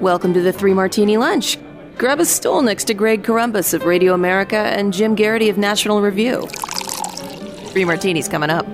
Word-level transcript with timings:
Welcome 0.00 0.32
to 0.32 0.40
the 0.40 0.50
Three 0.50 0.72
Martini 0.72 1.18
Lunch. 1.18 1.58
Grab 1.98 2.20
a 2.20 2.24
stool 2.24 2.62
next 2.62 2.84
to 2.84 2.94
Greg 2.94 3.22
Corombos 3.22 3.74
of 3.74 3.84
Radio 3.84 4.14
America 4.14 4.56
and 4.56 4.94
Jim 4.94 5.14
Geraghty 5.14 5.50
of 5.50 5.58
National 5.58 6.00
Review. 6.00 6.46
Three 7.66 7.84
Martinis 7.84 8.26
coming 8.26 8.48
up. 8.48 8.64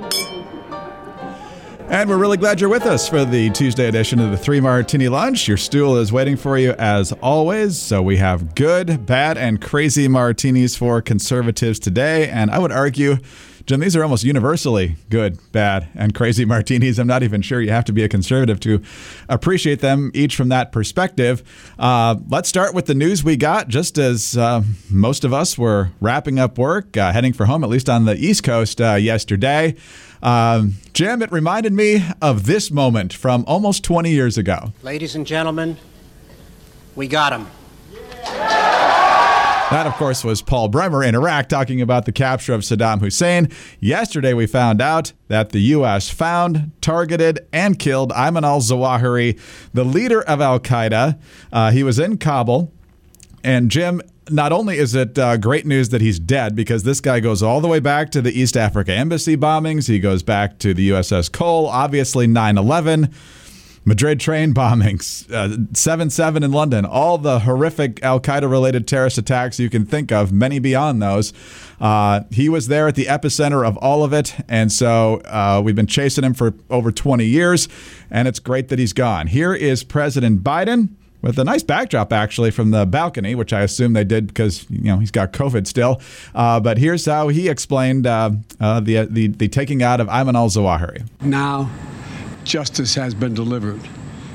And 1.88 2.08
we're 2.08 2.16
really 2.16 2.36
glad 2.36 2.60
you're 2.60 2.70
with 2.70 2.86
us 2.86 3.08
for 3.08 3.24
the 3.24 3.50
Tuesday 3.50 3.88
edition 3.88 4.20
of 4.20 4.30
the 4.30 4.36
Three 4.36 4.60
Martini 4.60 5.08
Lunch. 5.08 5.48
Your 5.48 5.56
stool 5.56 5.96
is 5.96 6.12
waiting 6.12 6.36
for 6.36 6.58
you 6.58 6.74
as 6.78 7.10
always. 7.14 7.76
So 7.76 8.02
we 8.02 8.18
have 8.18 8.54
good, 8.54 9.04
bad, 9.04 9.36
and 9.36 9.60
crazy 9.60 10.06
martinis 10.06 10.76
for 10.76 11.02
conservatives 11.02 11.80
today. 11.80 12.28
And 12.28 12.52
I 12.52 12.60
would 12.60 12.70
argue 12.70 13.16
Jim, 13.66 13.80
these 13.80 13.96
are 13.96 14.02
almost 14.04 14.22
universally 14.22 14.94
good, 15.10 15.38
bad, 15.50 15.88
and 15.96 16.14
crazy 16.14 16.44
martinis. 16.46 17.00
I'm 17.00 17.08
not 17.08 17.24
even 17.24 17.42
sure 17.42 17.60
you 17.60 17.70
have 17.70 17.84
to 17.86 17.92
be 17.92 18.04
a 18.04 18.08
conservative 18.08 18.60
to 18.60 18.80
appreciate 19.28 19.80
them, 19.80 20.12
each 20.14 20.36
from 20.36 20.50
that 20.50 20.70
perspective. 20.70 21.42
Uh, 21.76 22.14
let's 22.28 22.48
start 22.48 22.74
with 22.74 22.86
the 22.86 22.94
news 22.94 23.24
we 23.24 23.36
got 23.36 23.66
just 23.66 23.98
as 23.98 24.36
uh, 24.36 24.62
most 24.88 25.24
of 25.24 25.32
us 25.34 25.58
were 25.58 25.90
wrapping 26.00 26.38
up 26.38 26.58
work, 26.58 26.96
uh, 26.96 27.12
heading 27.12 27.32
for 27.32 27.46
home, 27.46 27.64
at 27.64 27.70
least 27.70 27.88
on 27.88 28.04
the 28.04 28.14
East 28.14 28.44
Coast 28.44 28.80
uh, 28.80 28.94
yesterday. 28.94 29.74
Um, 30.22 30.74
Jim, 30.92 31.20
it 31.20 31.32
reminded 31.32 31.72
me 31.72 32.04
of 32.22 32.46
this 32.46 32.70
moment 32.70 33.12
from 33.12 33.44
almost 33.48 33.82
20 33.82 34.10
years 34.10 34.38
ago. 34.38 34.72
Ladies 34.84 35.16
and 35.16 35.26
gentlemen, 35.26 35.76
we 36.94 37.08
got 37.08 37.32
him. 37.32 37.48
That, 39.68 39.88
of 39.88 39.94
course, 39.94 40.22
was 40.22 40.42
Paul 40.42 40.68
Bremer 40.68 41.02
in 41.02 41.16
Iraq 41.16 41.48
talking 41.48 41.80
about 41.80 42.04
the 42.04 42.12
capture 42.12 42.54
of 42.54 42.60
Saddam 42.60 43.00
Hussein. 43.00 43.48
Yesterday, 43.80 44.32
we 44.32 44.46
found 44.46 44.80
out 44.80 45.12
that 45.26 45.50
the 45.50 45.58
U.S. 45.58 46.08
found, 46.08 46.70
targeted, 46.80 47.40
and 47.52 47.76
killed 47.76 48.12
Ayman 48.12 48.44
al 48.44 48.60
Zawahiri, 48.60 49.36
the 49.74 49.82
leader 49.82 50.22
of 50.22 50.40
Al 50.40 50.60
Qaeda. 50.60 51.18
Uh, 51.52 51.72
he 51.72 51.82
was 51.82 51.98
in 51.98 52.16
Kabul. 52.16 52.72
And 53.42 53.68
Jim, 53.68 54.02
not 54.30 54.52
only 54.52 54.78
is 54.78 54.94
it 54.94 55.18
uh, 55.18 55.36
great 55.36 55.66
news 55.66 55.88
that 55.88 56.00
he's 56.00 56.20
dead, 56.20 56.54
because 56.54 56.84
this 56.84 57.00
guy 57.00 57.18
goes 57.18 57.42
all 57.42 57.60
the 57.60 57.68
way 57.68 57.80
back 57.80 58.10
to 58.10 58.22
the 58.22 58.30
East 58.30 58.56
Africa 58.56 58.92
embassy 58.92 59.36
bombings, 59.36 59.88
he 59.88 59.98
goes 59.98 60.22
back 60.22 60.60
to 60.60 60.74
the 60.74 60.90
USS 60.90 61.30
Cole, 61.30 61.66
obviously 61.66 62.28
9 62.28 62.56
11. 62.56 63.12
Madrid 63.88 64.18
train 64.18 64.52
bombings, 64.52 65.30
uh, 65.32 65.72
7 65.72 66.10
7 66.10 66.42
in 66.42 66.50
London, 66.50 66.84
all 66.84 67.18
the 67.18 67.38
horrific 67.40 68.02
Al 68.02 68.18
Qaeda 68.18 68.50
related 68.50 68.88
terrorist 68.88 69.16
attacks 69.16 69.60
you 69.60 69.70
can 69.70 69.86
think 69.86 70.10
of, 70.10 70.32
many 70.32 70.58
beyond 70.58 71.00
those. 71.00 71.32
Uh, 71.80 72.22
he 72.32 72.48
was 72.48 72.66
there 72.66 72.88
at 72.88 72.96
the 72.96 73.04
epicenter 73.04 73.64
of 73.66 73.76
all 73.76 74.02
of 74.02 74.12
it. 74.12 74.34
And 74.48 74.72
so 74.72 75.20
uh, 75.26 75.62
we've 75.64 75.76
been 75.76 75.86
chasing 75.86 76.24
him 76.24 76.34
for 76.34 76.54
over 76.68 76.90
20 76.90 77.24
years, 77.24 77.68
and 78.10 78.26
it's 78.26 78.40
great 78.40 78.68
that 78.68 78.80
he's 78.80 78.92
gone. 78.92 79.28
Here 79.28 79.54
is 79.54 79.84
President 79.84 80.42
Biden 80.42 80.88
with 81.22 81.38
a 81.38 81.44
nice 81.44 81.62
backdrop 81.62 82.12
actually 82.12 82.50
from 82.50 82.72
the 82.72 82.86
balcony, 82.86 83.36
which 83.36 83.52
I 83.52 83.60
assume 83.62 83.92
they 83.92 84.04
did 84.04 84.26
because 84.26 84.68
you 84.68 84.82
know 84.84 84.98
he's 84.98 85.12
got 85.12 85.32
COVID 85.32 85.66
still. 85.68 86.00
Uh, 86.34 86.58
but 86.58 86.78
here's 86.78 87.06
how 87.06 87.28
he 87.28 87.48
explained 87.48 88.06
uh, 88.06 88.32
uh, 88.60 88.80
the, 88.80 89.04
the 89.04 89.28
the 89.28 89.48
taking 89.48 89.82
out 89.82 90.00
of 90.00 90.08
Ayman 90.08 90.34
al 90.34 90.48
Zawahiri. 90.48 91.08
Now 91.22 91.70
justice 92.46 92.94
has 92.94 93.12
been 93.12 93.34
delivered, 93.34 93.80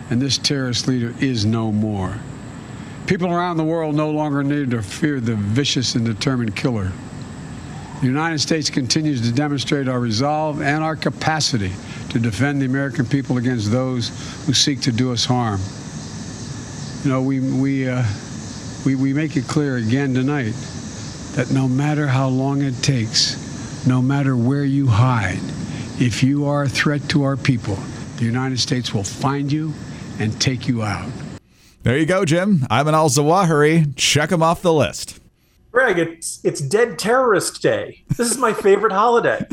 and 0.10 0.22
this 0.22 0.38
terrorist 0.38 0.88
leader 0.88 1.16
is 1.20 1.46
no 1.46 1.72
more. 1.72 2.14
People 3.08 3.32
around 3.32 3.58
the 3.58 3.64
world 3.64 3.96
no 3.96 4.12
longer 4.12 4.44
need 4.44 4.72
to 4.72 4.82
fear 4.82 5.20
the 5.20 5.36
vicious 5.36 5.96
and 5.96 6.06
determined 6.06 6.56
killer. 6.56 6.92
The 8.02 8.08
United 8.08 8.40
States 8.40 8.70
continues 8.70 9.22
to 9.22 9.32
demonstrate 9.32 9.88
our 9.88 10.00
resolve 10.00 10.62
and 10.62 10.84
our 10.84 10.96
capacity 10.96 11.72
to 12.10 12.20
defend 12.20 12.62
the 12.62 12.66
American 12.66 13.06
people 13.06 13.38
against 13.38 13.72
those 13.72 14.10
who 14.46 14.54
seek 14.54 14.82
to 14.82 14.92
do 14.92 15.14
us 15.14 15.26
harm. 15.26 15.62
You 17.04 17.12
know, 17.12 17.22
we, 17.22 17.40
we, 17.40 17.88
uh, 17.88 18.04
we, 18.86 18.96
we 18.96 19.14
make 19.14 19.38
it 19.38 19.48
clear 19.48 19.78
again 19.78 20.14
tonight 20.14 20.54
that 21.36 21.52
no 21.52 21.68
matter 21.68 22.08
how 22.08 22.28
long 22.28 22.62
it 22.62 22.76
takes, 22.84 23.86
no 23.88 24.02
matter 24.02 24.36
where 24.36 24.66
you 24.66 24.88
hide, 24.88 25.40
if 26.00 26.24
you 26.24 26.46
are 26.48 26.64
a 26.64 26.70
threat 26.70 27.08
to 27.10 27.24
our 27.24 27.38
people, 27.38 27.78
the 28.22 28.28
United 28.28 28.60
States 28.60 28.94
will 28.94 29.04
find 29.04 29.52
you 29.52 29.74
and 30.20 30.40
take 30.40 30.68
you 30.68 30.84
out. 30.84 31.12
There 31.82 31.98
you 31.98 32.06
go, 32.06 32.24
Jim. 32.24 32.60
Ayman 32.70 32.94
al 32.94 33.10
Zawahiri. 33.10 33.96
Check 33.96 34.32
him 34.32 34.44
off 34.44 34.62
the 34.62 34.72
list. 34.72 35.20
Greg, 35.72 35.98
it's 35.98 36.40
it's 36.44 36.62
Dead 36.62 37.00
Terrorist 37.00 37.64
Day. 37.64 38.04
This 38.10 38.30
is 38.30 38.38
my 38.38 38.54
favorite 38.54 38.92
holiday. 38.92 39.44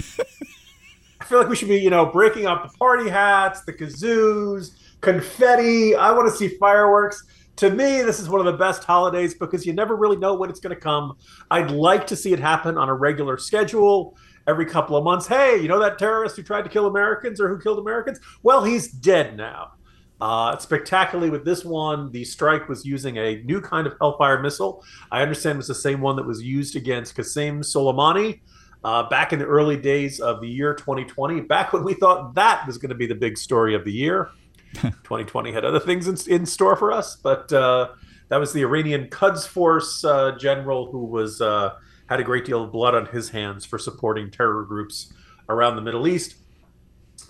I 1.18 1.24
feel 1.24 1.38
like 1.38 1.48
we 1.48 1.56
should 1.56 1.68
be, 1.68 1.78
you 1.78 1.88
know, 1.88 2.04
breaking 2.04 2.46
up 2.46 2.70
the 2.70 2.76
party 2.76 3.08
hats, 3.08 3.62
the 3.62 3.72
kazoos, 3.72 4.72
confetti. 5.00 5.94
I 5.94 6.12
want 6.12 6.30
to 6.30 6.36
see 6.36 6.48
fireworks. 6.58 7.24
To 7.56 7.70
me, 7.70 8.02
this 8.02 8.20
is 8.20 8.28
one 8.28 8.38
of 8.38 8.46
the 8.46 8.58
best 8.58 8.84
holidays 8.84 9.32
because 9.34 9.64
you 9.64 9.72
never 9.72 9.96
really 9.96 10.18
know 10.18 10.34
when 10.34 10.50
it's 10.50 10.60
going 10.60 10.74
to 10.74 10.80
come. 10.80 11.16
I'd 11.50 11.70
like 11.70 12.06
to 12.08 12.16
see 12.16 12.34
it 12.34 12.38
happen 12.38 12.76
on 12.76 12.90
a 12.90 12.94
regular 12.94 13.38
schedule 13.38 14.14
every 14.48 14.64
couple 14.66 14.96
of 14.96 15.04
months. 15.04 15.26
Hey, 15.26 15.60
you 15.60 15.68
know 15.68 15.78
that 15.78 15.98
terrorist 15.98 16.36
who 16.36 16.42
tried 16.42 16.62
to 16.62 16.70
kill 16.70 16.86
Americans 16.86 17.40
or 17.40 17.48
who 17.48 17.60
killed 17.60 17.78
Americans? 17.78 18.18
Well, 18.42 18.64
he's 18.64 18.88
dead 18.88 19.36
now. 19.36 19.72
Uh, 20.20 20.58
spectacularly 20.58 21.30
with 21.30 21.44
this 21.44 21.64
one, 21.64 22.10
the 22.10 22.24
strike 22.24 22.68
was 22.68 22.84
using 22.84 23.18
a 23.18 23.36
new 23.42 23.60
kind 23.60 23.86
of 23.86 23.94
Hellfire 24.00 24.40
missile. 24.40 24.82
I 25.12 25.22
understand 25.22 25.56
it 25.56 25.58
was 25.58 25.68
the 25.68 25.74
same 25.76 26.00
one 26.00 26.16
that 26.16 26.26
was 26.26 26.42
used 26.42 26.74
against 26.74 27.16
Qasem 27.16 27.60
Soleimani 27.60 28.40
uh, 28.82 29.08
back 29.08 29.32
in 29.32 29.38
the 29.38 29.44
early 29.44 29.76
days 29.76 30.18
of 30.18 30.40
the 30.40 30.48
year 30.48 30.74
2020, 30.74 31.42
back 31.42 31.72
when 31.72 31.84
we 31.84 31.94
thought 31.94 32.34
that 32.34 32.66
was 32.66 32.78
going 32.78 32.88
to 32.88 32.96
be 32.96 33.06
the 33.06 33.14
big 33.14 33.38
story 33.38 33.74
of 33.74 33.84
the 33.84 33.92
year. 33.92 34.30
2020 34.82 35.52
had 35.52 35.64
other 35.64 35.80
things 35.80 36.08
in, 36.08 36.32
in 36.32 36.44
store 36.44 36.74
for 36.74 36.90
us, 36.90 37.16
but 37.16 37.52
uh, 37.52 37.88
that 38.28 38.38
was 38.38 38.52
the 38.52 38.62
Iranian 38.62 39.08
Quds 39.10 39.46
Force 39.46 40.04
uh, 40.04 40.32
general 40.32 40.90
who 40.90 41.04
was 41.04 41.40
uh, 41.40 41.74
had 42.08 42.20
a 42.20 42.24
great 42.24 42.44
deal 42.44 42.62
of 42.62 42.72
blood 42.72 42.94
on 42.94 43.06
his 43.06 43.30
hands 43.30 43.64
for 43.64 43.78
supporting 43.78 44.30
terror 44.30 44.64
groups 44.64 45.12
around 45.48 45.76
the 45.76 45.82
Middle 45.82 46.06
East. 46.06 46.36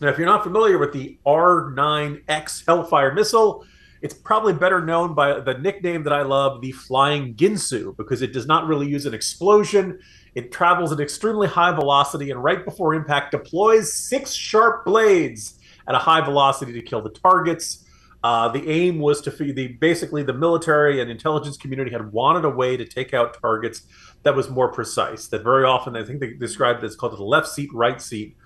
Now, 0.00 0.08
if 0.08 0.18
you're 0.18 0.26
not 0.26 0.44
familiar 0.44 0.78
with 0.78 0.92
the 0.92 1.18
R9X 1.26 2.66
Hellfire 2.66 3.12
missile, 3.14 3.64
it's 4.00 4.14
probably 4.14 4.52
better 4.52 4.84
known 4.84 5.14
by 5.14 5.40
the 5.40 5.54
nickname 5.54 6.04
that 6.04 6.12
I 6.12 6.22
love, 6.22 6.60
the 6.60 6.70
Flying 6.70 7.34
Ginsu, 7.34 7.96
because 7.96 8.22
it 8.22 8.32
does 8.32 8.46
not 8.46 8.68
really 8.68 8.86
use 8.86 9.06
an 9.06 9.14
explosion. 9.14 9.98
It 10.36 10.52
travels 10.52 10.92
at 10.92 11.00
extremely 11.00 11.48
high 11.48 11.72
velocity 11.72 12.30
and 12.30 12.42
right 12.42 12.64
before 12.64 12.94
impact 12.94 13.32
deploys 13.32 13.92
six 13.92 14.32
sharp 14.32 14.84
blades 14.84 15.58
at 15.88 15.96
a 15.96 15.98
high 15.98 16.20
velocity 16.20 16.72
to 16.74 16.82
kill 16.82 17.02
the 17.02 17.10
targets. 17.10 17.84
Uh, 18.22 18.48
the 18.48 18.68
aim 18.68 18.98
was 18.98 19.20
to 19.20 19.30
feed 19.30 19.54
the 19.54 19.68
basically 19.68 20.22
the 20.22 20.32
military 20.32 21.00
and 21.00 21.10
intelligence 21.10 21.56
community 21.56 21.90
had 21.90 22.12
wanted 22.12 22.44
a 22.44 22.50
way 22.50 22.76
to 22.76 22.84
take 22.84 23.14
out 23.14 23.40
targets 23.40 23.82
that 24.24 24.34
was 24.34 24.50
more 24.50 24.72
precise. 24.72 25.28
That 25.28 25.44
very 25.44 25.64
often 25.64 25.96
I 25.96 26.04
think 26.04 26.20
they 26.20 26.32
described 26.34 26.82
as 26.82 26.96
called 26.96 27.16
the 27.16 27.22
left 27.22 27.48
seat, 27.48 27.70
right 27.72 28.00
seat 28.00 28.36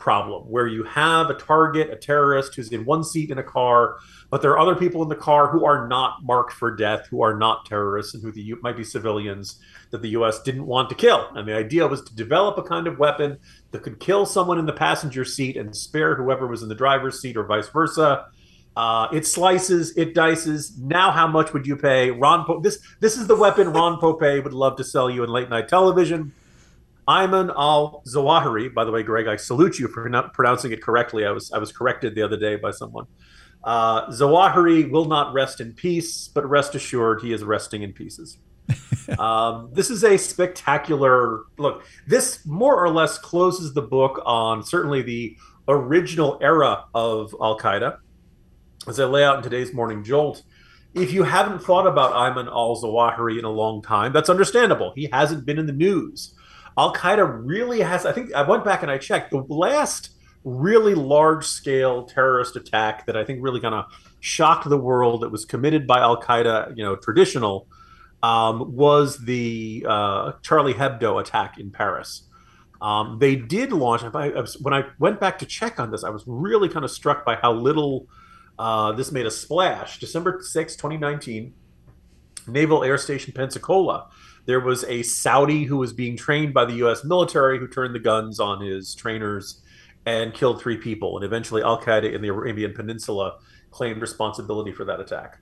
problem, 0.00 0.44
where 0.44 0.66
you 0.66 0.82
have 0.82 1.30
a 1.30 1.34
target, 1.34 1.90
a 1.90 1.96
terrorist 1.96 2.54
who's 2.54 2.72
in 2.72 2.84
one 2.84 3.04
seat 3.04 3.30
in 3.30 3.38
a 3.38 3.42
car, 3.42 3.98
but 4.30 4.42
there 4.42 4.50
are 4.50 4.58
other 4.58 4.74
people 4.74 5.02
in 5.02 5.08
the 5.08 5.14
car 5.14 5.48
who 5.48 5.64
are 5.64 5.86
not 5.86 6.24
marked 6.24 6.54
for 6.54 6.74
death, 6.74 7.06
who 7.08 7.22
are 7.22 7.36
not 7.36 7.66
terrorists, 7.66 8.14
and 8.14 8.22
who 8.22 8.32
the, 8.32 8.54
might 8.62 8.76
be 8.76 8.82
civilians 8.82 9.60
that 9.90 10.02
the 10.02 10.08
U.S. 10.10 10.42
didn't 10.42 10.66
want 10.66 10.88
to 10.88 10.94
kill. 10.94 11.28
And 11.36 11.46
the 11.46 11.54
idea 11.54 11.86
was 11.86 12.02
to 12.02 12.14
develop 12.16 12.58
a 12.58 12.62
kind 12.62 12.86
of 12.88 12.98
weapon 12.98 13.38
that 13.70 13.82
could 13.82 14.00
kill 14.00 14.26
someone 14.26 14.58
in 14.58 14.66
the 14.66 14.72
passenger 14.72 15.24
seat 15.24 15.56
and 15.56 15.76
spare 15.76 16.16
whoever 16.16 16.46
was 16.46 16.62
in 16.62 16.68
the 16.68 16.74
driver's 16.74 17.20
seat, 17.20 17.36
or 17.36 17.44
vice 17.44 17.68
versa. 17.68 18.26
Uh, 18.76 19.08
it 19.12 19.26
slices, 19.26 19.96
it 19.96 20.14
dices. 20.14 20.78
Now, 20.78 21.10
how 21.10 21.26
much 21.26 21.52
would 21.52 21.66
you 21.66 21.76
pay? 21.76 22.10
Ron, 22.10 22.44
po- 22.44 22.60
this 22.60 22.78
this 23.00 23.16
is 23.16 23.26
the 23.26 23.36
weapon 23.36 23.72
Ron 23.72 24.00
Popeil 24.00 24.44
would 24.44 24.52
love 24.52 24.76
to 24.76 24.84
sell 24.84 25.10
you 25.10 25.24
in 25.24 25.30
late 25.30 25.50
night 25.50 25.68
television. 25.68 26.32
Ayman 27.08 27.52
al 27.56 28.02
Zawahiri. 28.06 28.72
By 28.72 28.84
the 28.84 28.92
way, 28.92 29.02
Greg, 29.02 29.26
I 29.26 29.36
salute 29.36 29.78
you 29.78 29.88
for 29.88 30.08
not 30.08 30.32
pronouncing 30.32 30.70
it 30.70 30.80
correctly. 30.80 31.26
I 31.26 31.32
was 31.32 31.50
I 31.52 31.58
was 31.58 31.72
corrected 31.72 32.14
the 32.14 32.22
other 32.22 32.36
day 32.36 32.56
by 32.56 32.70
someone. 32.70 33.06
Uh, 33.64 34.06
Zawahiri 34.06 34.90
will 34.90 35.06
not 35.06 35.34
rest 35.34 35.60
in 35.60 35.72
peace, 35.72 36.28
but 36.28 36.48
rest 36.48 36.74
assured, 36.74 37.20
he 37.20 37.32
is 37.32 37.42
resting 37.42 37.82
in 37.82 37.92
pieces. 37.92 38.38
um, 39.18 39.70
this 39.72 39.90
is 39.90 40.04
a 40.04 40.16
spectacular 40.16 41.40
look. 41.58 41.84
This 42.06 42.46
more 42.46 42.82
or 42.82 42.88
less 42.88 43.18
closes 43.18 43.74
the 43.74 43.82
book 43.82 44.22
on 44.24 44.62
certainly 44.62 45.02
the 45.02 45.36
original 45.66 46.38
era 46.40 46.84
of 46.94 47.34
Al 47.40 47.58
Qaeda 47.58 47.98
as 48.90 49.00
I 49.00 49.04
lay 49.04 49.24
out 49.24 49.36
in 49.36 49.42
today's 49.42 49.72
morning 49.72 50.04
jolt, 50.04 50.42
if 50.94 51.12
you 51.12 51.22
haven't 51.22 51.60
thought 51.60 51.86
about 51.86 52.12
Ayman 52.12 52.48
al 52.48 52.76
Zawahiri 52.82 53.38
in 53.38 53.44
a 53.44 53.50
long 53.50 53.80
time, 53.80 54.12
that's 54.12 54.28
understandable. 54.28 54.92
He 54.96 55.08
hasn't 55.12 55.46
been 55.46 55.58
in 55.58 55.66
the 55.66 55.72
news. 55.72 56.34
Al 56.76 56.92
Qaeda 56.92 57.42
really 57.44 57.80
has, 57.80 58.04
I 58.04 58.12
think 58.12 58.34
I 58.34 58.42
went 58.42 58.64
back 58.64 58.82
and 58.82 58.90
I 58.90 58.98
checked, 58.98 59.30
the 59.30 59.44
last 59.48 60.10
really 60.42 60.94
large 60.94 61.46
scale 61.46 62.04
terrorist 62.04 62.56
attack 62.56 63.06
that 63.06 63.16
I 63.16 63.24
think 63.24 63.38
really 63.42 63.60
kind 63.60 63.74
of 63.74 63.84
shocked 64.18 64.68
the 64.68 64.76
world 64.76 65.20
that 65.22 65.30
was 65.30 65.44
committed 65.44 65.86
by 65.86 66.00
Al 66.00 66.20
Qaeda, 66.20 66.76
you 66.76 66.82
know, 66.82 66.96
traditional, 66.96 67.68
um, 68.22 68.74
was 68.74 69.18
the 69.18 69.86
uh, 69.88 70.32
Charlie 70.42 70.74
Hebdo 70.74 71.20
attack 71.20 71.58
in 71.58 71.70
Paris. 71.70 72.24
Um, 72.82 73.18
they 73.20 73.36
did 73.36 73.72
launch, 73.72 74.02
I, 74.02 74.30
I 74.30 74.40
was, 74.40 74.58
when 74.60 74.74
I 74.74 74.86
went 74.98 75.20
back 75.20 75.38
to 75.40 75.46
check 75.46 75.78
on 75.78 75.90
this, 75.90 76.02
I 76.02 76.10
was 76.10 76.24
really 76.26 76.68
kind 76.68 76.84
of 76.84 76.90
struck 76.90 77.24
by 77.24 77.36
how 77.36 77.52
little 77.52 78.06
Uh, 78.60 78.92
this 78.92 79.10
made 79.10 79.24
a 79.24 79.30
splash. 79.30 79.98
December 79.98 80.38
6, 80.42 80.76
2019, 80.76 81.54
Naval 82.46 82.84
Air 82.84 82.98
Station 82.98 83.32
Pensacola. 83.32 84.10
There 84.44 84.60
was 84.60 84.84
a 84.84 85.02
Saudi 85.02 85.64
who 85.64 85.78
was 85.78 85.94
being 85.94 86.14
trained 86.14 86.52
by 86.52 86.66
the 86.66 86.74
U.S. 86.74 87.02
military 87.02 87.58
who 87.58 87.66
turned 87.66 87.94
the 87.94 88.00
guns 88.00 88.38
on 88.38 88.60
his 88.60 88.94
trainers 88.94 89.62
and 90.04 90.34
killed 90.34 90.60
three 90.60 90.76
people. 90.76 91.16
And 91.16 91.24
eventually, 91.24 91.62
Al 91.62 91.80
Qaeda 91.80 92.12
in 92.12 92.20
the 92.20 92.28
Arabian 92.28 92.74
Peninsula 92.74 93.38
claimed 93.70 94.02
responsibility 94.02 94.72
for 94.72 94.84
that 94.84 95.00
attack. 95.00 95.38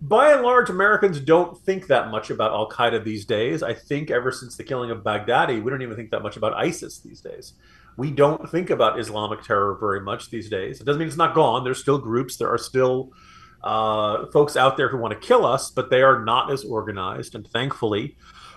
By 0.00 0.32
and 0.32 0.40
large, 0.40 0.70
Americans 0.70 1.20
don't 1.20 1.58
think 1.58 1.88
that 1.88 2.10
much 2.10 2.30
about 2.30 2.52
Al 2.52 2.70
Qaeda 2.70 3.04
these 3.04 3.26
days. 3.26 3.62
I 3.62 3.74
think 3.74 4.10
ever 4.10 4.32
since 4.32 4.56
the 4.56 4.64
killing 4.64 4.90
of 4.90 5.04
Baghdadi, 5.04 5.62
we 5.62 5.70
don't 5.70 5.82
even 5.82 5.94
think 5.94 6.10
that 6.10 6.22
much 6.22 6.38
about 6.38 6.54
ISIS 6.54 7.00
these 7.00 7.20
days. 7.20 7.52
We 7.96 8.10
don't 8.10 8.48
think 8.48 8.70
about 8.70 8.98
Islamic 8.98 9.42
terror 9.42 9.76
very 9.78 10.00
much 10.00 10.30
these 10.30 10.48
days. 10.48 10.80
It 10.80 10.84
doesn't 10.84 10.98
mean 10.98 11.08
it's 11.08 11.16
not 11.16 11.34
gone. 11.34 11.64
There's 11.64 11.80
still 11.80 11.98
groups, 11.98 12.36
there 12.36 12.48
are 12.48 12.58
still 12.58 13.12
uh, 13.62 14.26
folks 14.32 14.56
out 14.56 14.76
there 14.76 14.88
who 14.88 14.98
want 14.98 15.12
to 15.12 15.26
kill 15.26 15.44
us, 15.44 15.70
but 15.70 15.90
they 15.90 16.02
are 16.02 16.24
not 16.24 16.50
as 16.50 16.64
organized. 16.64 17.34
And 17.34 17.46
thankfully, 17.46 18.16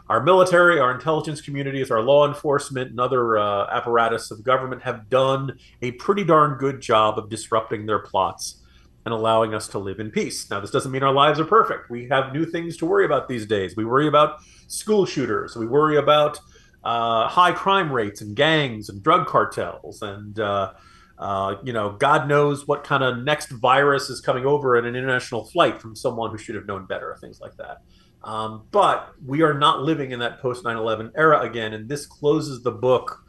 our 0.10 0.22
military, 0.22 0.80
our 0.80 0.92
intelligence 0.92 1.42
communities, 1.42 1.92
our 1.92 2.02
law 2.02 2.28
enforcement, 2.28 2.92
and 2.92 3.00
other 3.00 3.38
uh, 3.38 3.68
apparatus 3.72 4.32
of 4.32 4.44
government 4.44 4.84
have 4.84 5.10
done 5.10 5.58
a 5.82 5.92
pretty 5.94 6.24
darn 6.24 6.58
good 6.58 6.82
job 6.82 7.18
of 7.18 7.30
disrupting 7.30 7.86
their 7.86 8.00
plots 8.00 8.62
and 9.06 9.14
allowing 9.14 9.54
us 9.54 9.68
to 9.68 9.80
live 9.80 10.00
in 10.00 10.10
peace. 10.10 10.50
Now, 10.50 10.60
this 10.60 10.72
doesn't 10.72 10.92
mean 10.92 11.04
our 11.04 11.14
lives 11.14 11.40
are 11.40 11.46
perfect. 11.46 11.90
We 11.90 12.08
have 12.10 12.34
new 12.34 12.46
things 12.46 12.78
to 12.78 12.86
worry 12.86 13.06
about 13.06 13.28
these 13.28 13.46
days. 13.46 13.76
We 13.76 13.86
worry 13.86 14.08
about 14.08 14.40
school 14.68 15.06
shooters. 15.06 15.56
We 15.56 15.68
worry 15.68 15.98
about 15.98 16.40
uh, 16.86 17.28
high 17.28 17.52
crime 17.52 17.92
rates 17.92 18.22
and 18.22 18.36
gangs 18.36 18.88
and 18.88 19.04
drug 19.04 19.28
cartels 19.28 20.02
and 20.02 20.40
uh, 20.40 20.72
uh, 21.18 21.56
you 21.64 21.72
know, 21.72 21.92
God 21.92 22.28
knows 22.28 22.68
what 22.68 22.84
kind 22.84 23.04
of 23.04 23.24
next 23.24 23.50
virus 23.50 24.10
is 24.10 24.20
coming 24.20 24.46
over 24.46 24.76
in 24.76 24.86
an 24.86 24.96
international 24.96 25.46
flight 25.46 25.82
from 25.82 25.96
someone 25.96 26.32
who 26.32 26.38
should 26.38 26.56
have 26.56 26.66
known 26.66 26.86
better, 26.86 27.16
things 27.22 27.40
like 27.40 27.56
that. 27.58 27.82
Um, 28.24 28.66
but 28.72 29.14
we 29.26 29.42
are 29.44 29.54
not 29.54 29.82
living 29.82 30.12
in 30.12 30.20
that 30.20 30.40
post 30.40 30.64
9 30.64 30.76
11 30.76 31.12
era 31.16 31.42
again. 31.42 31.74
And 31.74 31.88
this 31.88 32.06
closes 32.06 32.64
the 32.64 32.72
book 32.72 33.24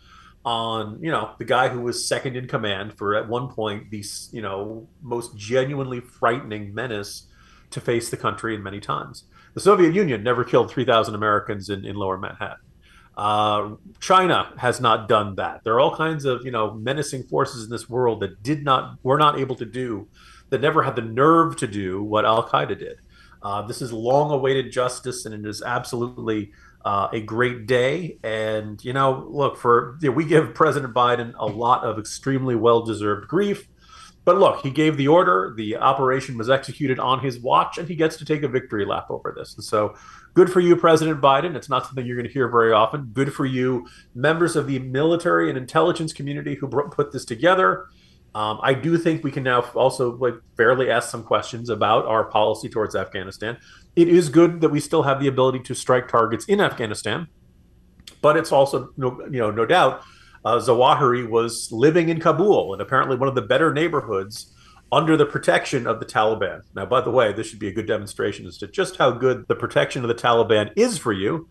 on, 0.44 0.98
you 1.02 1.10
know, 1.10 1.32
the 1.38 1.44
guy 1.44 1.68
who 1.68 1.80
was 1.80 2.08
second 2.08 2.36
in 2.36 2.48
command 2.48 2.96
for 2.96 3.14
at 3.14 3.28
one 3.28 3.48
point 3.48 3.90
the, 3.90 4.02
you 4.32 4.42
know, 4.42 4.88
most 5.02 5.36
genuinely 5.36 6.00
frightening 6.00 6.74
menace 6.74 7.28
to 7.70 7.80
face 7.80 8.10
the 8.10 8.16
country 8.16 8.54
in 8.54 8.62
many 8.62 8.80
times. 8.80 9.24
The 9.54 9.60
Soviet 9.60 9.94
Union 9.94 10.22
never 10.22 10.44
killed 10.44 10.70
3,000 10.70 11.14
Americans 11.14 11.68
in, 11.68 11.84
in 11.84 11.96
lower 11.96 12.18
Manhattan. 12.18 12.58
Uh, 13.16 13.76
China 13.98 14.52
has 14.58 14.80
not 14.80 15.08
done 15.08 15.36
that. 15.36 15.64
There 15.64 15.74
are 15.74 15.80
all 15.80 15.96
kinds 15.96 16.24
of 16.24 16.44
you 16.44 16.50
know 16.50 16.74
menacing 16.74 17.24
forces 17.24 17.64
in 17.64 17.70
this 17.70 17.88
world 17.88 18.20
that 18.20 18.42
did 18.42 18.64
not 18.64 18.98
were 19.02 19.18
not 19.18 19.38
able 19.38 19.56
to 19.56 19.64
do, 19.64 20.08
that 20.50 20.60
never 20.60 20.82
had 20.82 20.96
the 20.96 21.02
nerve 21.02 21.56
to 21.56 21.66
do 21.66 22.02
what 22.02 22.24
Al 22.24 22.46
Qaeda 22.46 22.78
did. 22.78 22.98
Uh, 23.42 23.62
this 23.62 23.80
is 23.80 23.92
long-awaited 23.92 24.72
justice, 24.72 25.24
and 25.24 25.34
it 25.34 25.48
is 25.48 25.62
absolutely 25.62 26.50
uh, 26.84 27.08
a 27.12 27.20
great 27.20 27.66
day. 27.66 28.18
And 28.22 28.82
you 28.84 28.92
know, 28.92 29.26
look 29.30 29.56
for 29.56 29.96
you 30.02 30.10
know, 30.10 30.14
we 30.14 30.24
give 30.24 30.54
President 30.54 30.92
Biden 30.92 31.32
a 31.38 31.46
lot 31.46 31.84
of 31.84 31.98
extremely 31.98 32.54
well-deserved 32.54 33.28
grief. 33.28 33.66
But 34.26 34.38
look, 34.38 34.60
he 34.62 34.70
gave 34.70 34.96
the 34.96 35.06
order. 35.06 35.54
The 35.56 35.76
operation 35.76 36.36
was 36.36 36.50
executed 36.50 36.98
on 36.98 37.20
his 37.20 37.38
watch, 37.38 37.78
and 37.78 37.88
he 37.88 37.94
gets 37.94 38.16
to 38.16 38.24
take 38.24 38.42
a 38.42 38.48
victory 38.48 38.84
lap 38.84 39.06
over 39.08 39.32
this. 39.34 39.54
And 39.54 39.62
so, 39.62 39.94
good 40.34 40.52
for 40.52 40.58
you, 40.58 40.74
President 40.74 41.20
Biden. 41.20 41.54
It's 41.54 41.68
not 41.68 41.86
something 41.86 42.04
you're 42.04 42.16
going 42.16 42.26
to 42.26 42.32
hear 42.32 42.48
very 42.48 42.72
often. 42.72 43.10
Good 43.12 43.32
for 43.32 43.46
you, 43.46 43.86
members 44.16 44.56
of 44.56 44.66
the 44.66 44.80
military 44.80 45.48
and 45.48 45.56
intelligence 45.56 46.12
community 46.12 46.56
who 46.56 46.66
put 46.66 47.12
this 47.12 47.24
together. 47.24 47.86
Um, 48.34 48.58
I 48.64 48.74
do 48.74 48.98
think 48.98 49.22
we 49.22 49.30
can 49.30 49.44
now 49.44 49.60
also 49.60 50.16
like 50.16 50.34
fairly 50.56 50.90
ask 50.90 51.08
some 51.08 51.22
questions 51.22 51.70
about 51.70 52.04
our 52.04 52.24
policy 52.24 52.68
towards 52.68 52.96
Afghanistan. 52.96 53.56
It 53.94 54.08
is 54.08 54.28
good 54.28 54.60
that 54.60 54.70
we 54.70 54.80
still 54.80 55.04
have 55.04 55.20
the 55.20 55.28
ability 55.28 55.60
to 55.60 55.74
strike 55.74 56.08
targets 56.08 56.46
in 56.46 56.60
Afghanistan, 56.60 57.28
but 58.22 58.36
it's 58.36 58.50
also 58.50 58.92
no, 58.96 59.20
you 59.30 59.38
know 59.38 59.52
no 59.52 59.64
doubt 59.64 60.02
uh, 60.46 60.60
Zawahiri 60.60 61.28
was 61.28 61.72
living 61.72 62.08
in 62.08 62.20
Kabul 62.20 62.72
and 62.72 62.80
apparently 62.80 63.16
one 63.16 63.28
of 63.28 63.34
the 63.34 63.42
better 63.42 63.74
neighborhoods 63.74 64.54
under 64.92 65.16
the 65.16 65.26
protection 65.26 65.88
of 65.88 65.98
the 65.98 66.06
Taliban. 66.06 66.60
Now, 66.72 66.86
by 66.86 67.00
the 67.00 67.10
way, 67.10 67.32
this 67.32 67.48
should 67.48 67.58
be 67.58 67.66
a 67.66 67.72
good 67.72 67.88
demonstration 67.88 68.46
as 68.46 68.56
to 68.58 68.68
just 68.68 68.96
how 68.96 69.10
good 69.10 69.48
the 69.48 69.56
protection 69.56 70.02
of 70.02 70.08
the 70.08 70.14
Taliban 70.14 70.70
is 70.76 70.98
for 70.98 71.12
you. 71.12 71.48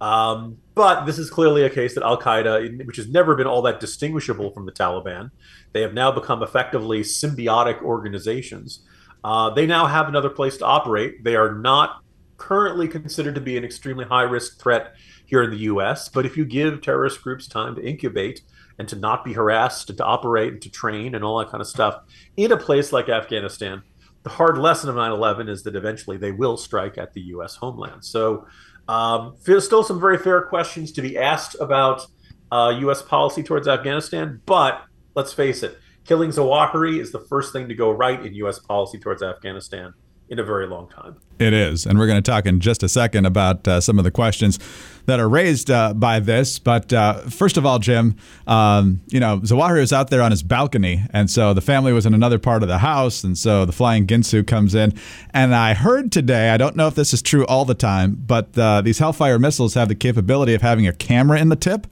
Um, 0.00 0.58
but 0.76 1.06
this 1.06 1.18
is 1.18 1.28
clearly 1.28 1.64
a 1.64 1.70
case 1.70 1.94
that 1.96 2.04
Al 2.04 2.20
Qaeda, 2.20 2.86
which 2.86 2.98
has 2.98 3.08
never 3.08 3.34
been 3.34 3.48
all 3.48 3.62
that 3.62 3.80
distinguishable 3.80 4.52
from 4.52 4.64
the 4.64 4.72
Taliban, 4.72 5.32
they 5.72 5.80
have 5.80 5.92
now 5.92 6.12
become 6.12 6.44
effectively 6.44 7.00
symbiotic 7.00 7.82
organizations. 7.82 8.84
Uh, 9.24 9.50
they 9.50 9.66
now 9.66 9.86
have 9.86 10.06
another 10.06 10.30
place 10.30 10.56
to 10.58 10.64
operate. 10.64 11.24
They 11.24 11.34
are 11.34 11.52
not 11.52 12.00
currently 12.36 12.86
considered 12.86 13.34
to 13.34 13.40
be 13.40 13.56
an 13.56 13.64
extremely 13.64 14.04
high 14.04 14.22
risk 14.22 14.60
threat 14.60 14.94
here 15.26 15.42
in 15.42 15.50
the 15.50 15.58
US. 15.58 16.08
But 16.08 16.24
if 16.24 16.36
you 16.36 16.44
give 16.44 16.80
terrorist 16.80 17.22
groups 17.22 17.46
time 17.46 17.74
to 17.74 17.82
incubate 17.84 18.42
and 18.78 18.88
to 18.88 18.96
not 18.96 19.24
be 19.24 19.32
harassed 19.34 19.90
and 19.90 19.98
to 19.98 20.04
operate 20.04 20.52
and 20.54 20.62
to 20.62 20.70
train 20.70 21.14
and 21.14 21.24
all 21.24 21.38
that 21.38 21.50
kind 21.50 21.60
of 21.60 21.66
stuff 21.66 22.00
in 22.36 22.52
a 22.52 22.56
place 22.56 22.92
like 22.92 23.08
Afghanistan, 23.08 23.82
the 24.22 24.30
hard 24.30 24.58
lesson 24.58 24.88
of 24.88 24.96
9 24.96 25.12
11 25.12 25.48
is 25.48 25.62
that 25.64 25.76
eventually 25.76 26.16
they 26.16 26.32
will 26.32 26.56
strike 26.56 26.98
at 26.98 27.12
the 27.12 27.20
US 27.22 27.56
homeland. 27.56 28.04
So, 28.04 28.46
um, 28.88 29.36
still 29.58 29.82
some 29.82 30.00
very 30.00 30.18
fair 30.18 30.42
questions 30.42 30.92
to 30.92 31.02
be 31.02 31.18
asked 31.18 31.56
about 31.60 32.06
uh, 32.50 32.72
US 32.78 33.02
policy 33.02 33.42
towards 33.42 33.68
Afghanistan. 33.68 34.40
But 34.46 34.82
let's 35.14 35.32
face 35.32 35.62
it, 35.62 35.78
killing 36.04 36.30
Zawahiri 36.30 37.00
is 37.00 37.12
the 37.12 37.20
first 37.20 37.52
thing 37.52 37.68
to 37.68 37.74
go 37.74 37.90
right 37.90 38.24
in 38.24 38.34
US 38.34 38.58
policy 38.58 38.98
towards 38.98 39.22
Afghanistan 39.22 39.92
in 40.28 40.38
a 40.38 40.44
very 40.44 40.66
long 40.66 40.88
time. 40.88 41.16
It 41.38 41.52
is. 41.52 41.86
And 41.86 41.98
we're 41.98 42.06
going 42.06 42.22
to 42.22 42.30
talk 42.30 42.46
in 42.46 42.60
just 42.60 42.82
a 42.82 42.88
second 42.88 43.26
about 43.26 43.66
uh, 43.68 43.80
some 43.80 43.98
of 43.98 44.04
the 44.04 44.10
questions 44.10 44.58
that 45.06 45.18
are 45.18 45.28
raised 45.28 45.70
uh, 45.70 45.94
by 45.94 46.20
this. 46.20 46.58
But 46.58 46.92
uh, 46.92 47.20
first 47.22 47.56
of 47.56 47.64
all, 47.64 47.78
Jim, 47.78 48.16
um, 48.46 49.00
you 49.06 49.20
know, 49.20 49.40
Zawahiri 49.40 49.80
was 49.80 49.92
out 49.92 50.10
there 50.10 50.22
on 50.22 50.30
his 50.30 50.42
balcony. 50.42 51.04
And 51.10 51.30
so 51.30 51.54
the 51.54 51.60
family 51.60 51.92
was 51.92 52.06
in 52.06 52.14
another 52.14 52.38
part 52.38 52.62
of 52.62 52.68
the 52.68 52.78
house. 52.78 53.24
And 53.24 53.38
so 53.38 53.64
the 53.64 53.72
flying 53.72 54.06
Ginsu 54.06 54.46
comes 54.46 54.74
in. 54.74 54.92
And 55.30 55.54
I 55.54 55.74
heard 55.74 56.12
today, 56.12 56.50
I 56.50 56.56
don't 56.56 56.76
know 56.76 56.88
if 56.88 56.94
this 56.94 57.14
is 57.14 57.22
true 57.22 57.46
all 57.46 57.64
the 57.64 57.74
time, 57.74 58.22
but 58.26 58.56
uh, 58.58 58.82
these 58.82 58.98
Hellfire 58.98 59.38
missiles 59.38 59.74
have 59.74 59.88
the 59.88 59.94
capability 59.94 60.54
of 60.54 60.62
having 60.62 60.86
a 60.86 60.92
camera 60.92 61.40
in 61.40 61.48
the 61.48 61.56
tip. 61.56 61.86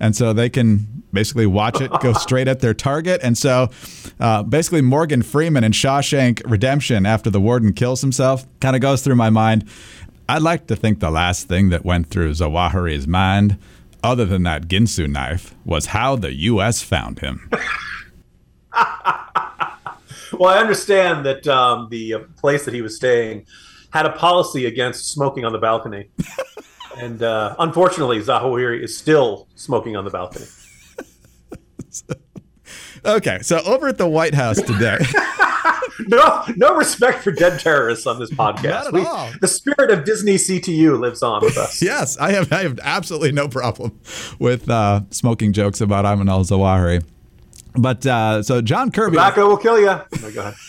And 0.00 0.16
so 0.16 0.32
they 0.32 0.50
can 0.50 1.02
basically 1.12 1.46
watch 1.46 1.80
it 1.80 1.90
go 2.00 2.12
straight 2.12 2.48
at 2.48 2.60
their 2.60 2.74
target. 2.74 3.20
And 3.22 3.36
so 3.38 3.70
uh, 4.18 4.42
basically, 4.42 4.80
Morgan 4.80 5.22
Freeman 5.22 5.62
in 5.62 5.72
Shawshank 5.72 6.42
Redemption, 6.44 7.06
after 7.06 7.30
the 7.30 7.40
warden 7.40 7.72
kills 7.72 8.00
himself, 8.00 8.46
kind 8.60 8.74
of 8.74 8.82
goes 8.82 9.02
through 9.02 9.16
my 9.16 9.30
mind. 9.30 9.68
I'd 10.28 10.42
like 10.42 10.66
to 10.68 10.76
think 10.76 11.00
the 11.00 11.10
last 11.10 11.48
thing 11.48 11.70
that 11.70 11.84
went 11.84 12.08
through 12.08 12.32
Zawahiri's 12.32 13.06
mind, 13.06 13.58
other 14.02 14.24
than 14.24 14.44
that 14.44 14.68
Ginsu 14.68 15.08
knife, 15.08 15.54
was 15.64 15.86
how 15.86 16.16
the 16.16 16.32
U.S. 16.34 16.82
found 16.82 17.18
him. 17.18 17.50
well, 20.32 20.50
I 20.50 20.58
understand 20.58 21.26
that 21.26 21.46
um, 21.46 21.88
the 21.90 22.14
uh, 22.14 22.18
place 22.36 22.64
that 22.64 22.74
he 22.74 22.82
was 22.82 22.96
staying 22.96 23.46
had 23.92 24.06
a 24.06 24.12
policy 24.12 24.66
against 24.66 25.12
smoking 25.12 25.44
on 25.44 25.52
the 25.52 25.58
balcony. 25.58 26.08
and 26.98 27.22
uh, 27.22 27.54
unfortunately, 27.58 28.18
Zawahiri 28.20 28.82
is 28.82 28.96
still 28.96 29.48
smoking 29.54 29.96
on 29.96 30.04
the 30.04 30.10
balcony. 30.10 30.46
okay, 33.04 33.40
so 33.42 33.60
over 33.64 33.88
at 33.88 33.98
the 33.98 34.08
White 34.08 34.34
House 34.34 34.60
today. 34.60 34.98
no, 36.06 36.44
no 36.56 36.76
respect 36.76 37.22
for 37.22 37.32
dead 37.32 37.60
terrorists 37.60 38.06
on 38.06 38.18
this 38.18 38.30
podcast. 38.30 38.92
We. 38.92 39.02
The 39.40 39.48
spirit 39.48 39.90
of 39.90 40.04
Disney 40.04 40.36
CTU 40.36 40.98
lives 40.98 41.22
on 41.22 41.42
with 41.42 41.56
us. 41.56 41.82
yes, 41.82 42.16
I 42.18 42.32
have. 42.32 42.52
I 42.52 42.62
have 42.62 42.78
absolutely 42.82 43.32
no 43.32 43.48
problem 43.48 43.98
with 44.38 44.68
uh, 44.68 45.02
smoking 45.10 45.52
jokes 45.52 45.80
about 45.80 46.04
Ayman 46.04 46.28
al 46.28 46.44
Zawahiri. 46.44 47.04
But 47.74 48.04
uh, 48.06 48.42
so 48.42 48.60
John 48.60 48.90
Kirby. 48.90 49.16
Tobacco 49.16 49.48
will 49.48 49.56
kill 49.56 49.80
you. 49.80 49.88
Oh, 49.88 50.30
go 50.32 50.40
ahead. 50.40 50.54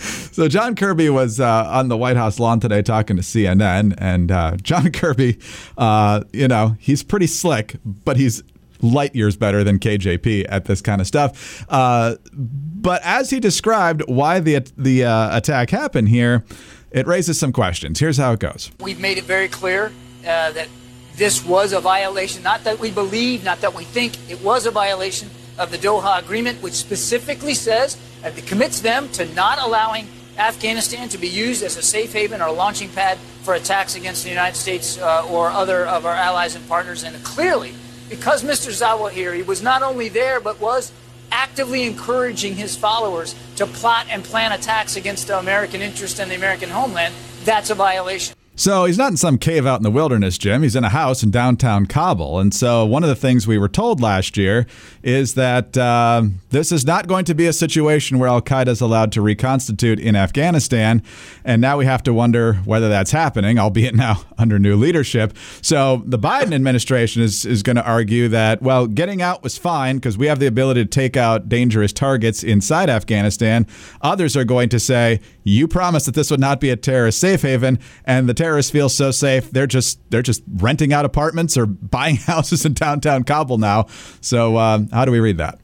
So 0.00 0.46
John 0.46 0.76
Kirby 0.76 1.10
was 1.10 1.40
uh, 1.40 1.64
on 1.68 1.88
the 1.88 1.96
White 1.96 2.16
House 2.16 2.38
lawn 2.38 2.60
today 2.60 2.80
talking 2.80 3.16
to 3.16 3.22
CNN, 3.22 3.96
and 3.98 4.30
uh, 4.30 4.56
John 4.62 4.92
Kirby, 4.92 5.36
uh, 5.76 6.22
you 6.32 6.46
know, 6.46 6.76
he's 6.78 7.02
pretty 7.02 7.26
slick, 7.26 7.74
but 7.84 8.16
he's 8.16 8.44
light 8.80 9.14
years 9.14 9.36
better 9.36 9.64
than 9.64 9.78
KJP 9.78 10.46
at 10.48 10.64
this 10.66 10.80
kind 10.80 11.00
of 11.00 11.06
stuff. 11.06 11.64
Uh, 11.68 12.16
but 12.32 13.00
as 13.04 13.30
he 13.30 13.40
described 13.40 14.02
why 14.06 14.40
the 14.40 14.70
the 14.76 15.04
uh, 15.04 15.36
attack 15.36 15.70
happened 15.70 16.08
here, 16.08 16.44
it 16.90 17.06
raises 17.06 17.38
some 17.38 17.52
questions. 17.52 18.00
Here's 18.00 18.16
how 18.16 18.32
it 18.32 18.40
goes. 18.40 18.70
We've 18.80 19.00
made 19.00 19.18
it 19.18 19.24
very 19.24 19.48
clear 19.48 19.92
uh, 20.22 20.52
that 20.52 20.68
this 21.16 21.44
was 21.44 21.72
a 21.72 21.80
violation, 21.80 22.42
not 22.42 22.64
that 22.64 22.78
we 22.78 22.90
believe, 22.90 23.44
not 23.44 23.60
that 23.60 23.74
we 23.74 23.84
think, 23.84 24.30
it 24.30 24.40
was 24.42 24.66
a 24.66 24.70
violation 24.70 25.28
of 25.58 25.72
the 25.72 25.76
Doha 25.76 26.20
Agreement, 26.20 26.62
which 26.62 26.74
specifically 26.74 27.54
says 27.54 27.96
that 28.22 28.38
it 28.38 28.46
commits 28.46 28.80
them 28.80 29.08
to 29.10 29.26
not 29.34 29.58
allowing 29.58 30.06
Afghanistan 30.38 31.08
to 31.08 31.18
be 31.18 31.26
used 31.28 31.64
as 31.64 31.76
a 31.76 31.82
safe 31.82 32.12
haven 32.12 32.40
or 32.40 32.52
launching 32.52 32.88
pad 32.90 33.18
for 33.42 33.54
attacks 33.54 33.96
against 33.96 34.22
the 34.22 34.28
United 34.28 34.56
States 34.56 34.98
uh, 34.98 35.26
or 35.28 35.50
other 35.50 35.84
of 35.86 36.06
our 36.06 36.14
allies 36.14 36.54
and 36.54 36.66
partners. 36.68 37.02
And 37.02 37.20
clearly, 37.24 37.74
because 38.08 38.42
Mr. 38.42 38.70
Zawahiri 38.70 39.46
was 39.46 39.62
not 39.62 39.82
only 39.82 40.08
there, 40.08 40.40
but 40.40 40.60
was 40.60 40.92
actively 41.30 41.84
encouraging 41.84 42.54
his 42.54 42.76
followers 42.76 43.34
to 43.56 43.66
plot 43.66 44.06
and 44.10 44.24
plan 44.24 44.52
attacks 44.52 44.96
against 44.96 45.26
the 45.26 45.38
American 45.38 45.82
interest 45.82 46.18
and 46.20 46.30
the 46.30 46.34
American 46.34 46.70
homeland, 46.70 47.14
that's 47.44 47.70
a 47.70 47.74
violation. 47.74 48.37
So 48.58 48.86
he's 48.86 48.98
not 48.98 49.12
in 49.12 49.16
some 49.16 49.38
cave 49.38 49.66
out 49.66 49.76
in 49.76 49.84
the 49.84 49.90
wilderness, 49.90 50.36
Jim. 50.36 50.64
He's 50.64 50.74
in 50.74 50.82
a 50.82 50.88
house 50.88 51.22
in 51.22 51.30
downtown 51.30 51.86
Kabul. 51.86 52.40
And 52.40 52.52
so 52.52 52.84
one 52.84 53.04
of 53.04 53.08
the 53.08 53.14
things 53.14 53.46
we 53.46 53.56
were 53.56 53.68
told 53.68 54.00
last 54.00 54.36
year 54.36 54.66
is 55.00 55.34
that 55.34 55.78
uh, 55.78 56.24
this 56.50 56.72
is 56.72 56.84
not 56.84 57.06
going 57.06 57.24
to 57.26 57.36
be 57.36 57.46
a 57.46 57.52
situation 57.52 58.18
where 58.18 58.28
Al 58.28 58.42
Qaeda 58.42 58.66
is 58.66 58.80
allowed 58.80 59.12
to 59.12 59.22
reconstitute 59.22 60.00
in 60.00 60.16
Afghanistan. 60.16 61.04
And 61.44 61.62
now 61.62 61.78
we 61.78 61.84
have 61.84 62.02
to 62.02 62.12
wonder 62.12 62.54
whether 62.64 62.88
that's 62.88 63.12
happening, 63.12 63.60
albeit 63.60 63.94
now 63.94 64.22
under 64.38 64.58
new 64.58 64.74
leadership. 64.74 65.36
So 65.62 66.02
the 66.04 66.18
Biden 66.18 66.52
administration 66.52 67.22
is, 67.22 67.46
is 67.46 67.62
going 67.62 67.76
to 67.76 67.86
argue 67.86 68.26
that, 68.26 68.60
well, 68.60 68.88
getting 68.88 69.22
out 69.22 69.44
was 69.44 69.56
fine 69.56 69.98
because 69.98 70.18
we 70.18 70.26
have 70.26 70.40
the 70.40 70.48
ability 70.48 70.82
to 70.82 70.90
take 70.90 71.16
out 71.16 71.48
dangerous 71.48 71.92
targets 71.92 72.42
inside 72.42 72.90
Afghanistan. 72.90 73.68
Others 74.02 74.36
are 74.36 74.44
going 74.44 74.68
to 74.70 74.80
say, 74.80 75.20
you 75.44 75.68
promised 75.68 76.06
that 76.06 76.16
this 76.16 76.30
would 76.30 76.40
not 76.40 76.60
be 76.60 76.70
a 76.70 76.76
terrorist 76.76 77.20
safe 77.20 77.42
haven, 77.42 77.78
and 78.04 78.28
the 78.28 78.34
terrorists 78.48 78.72
feel 78.72 78.88
so 78.88 79.10
safe 79.10 79.50
they're 79.50 79.66
just 79.66 80.00
they're 80.10 80.22
just 80.22 80.42
renting 80.54 80.90
out 80.92 81.04
apartments 81.04 81.56
or 81.58 81.66
buying 81.66 82.16
houses 82.16 82.64
in 82.64 82.72
downtown 82.72 83.24
Kabul 83.24 83.58
now. 83.58 83.86
So 84.20 84.56
um, 84.56 84.88
how 84.88 85.04
do 85.04 85.12
we 85.12 85.20
read 85.20 85.36
that? 85.38 85.58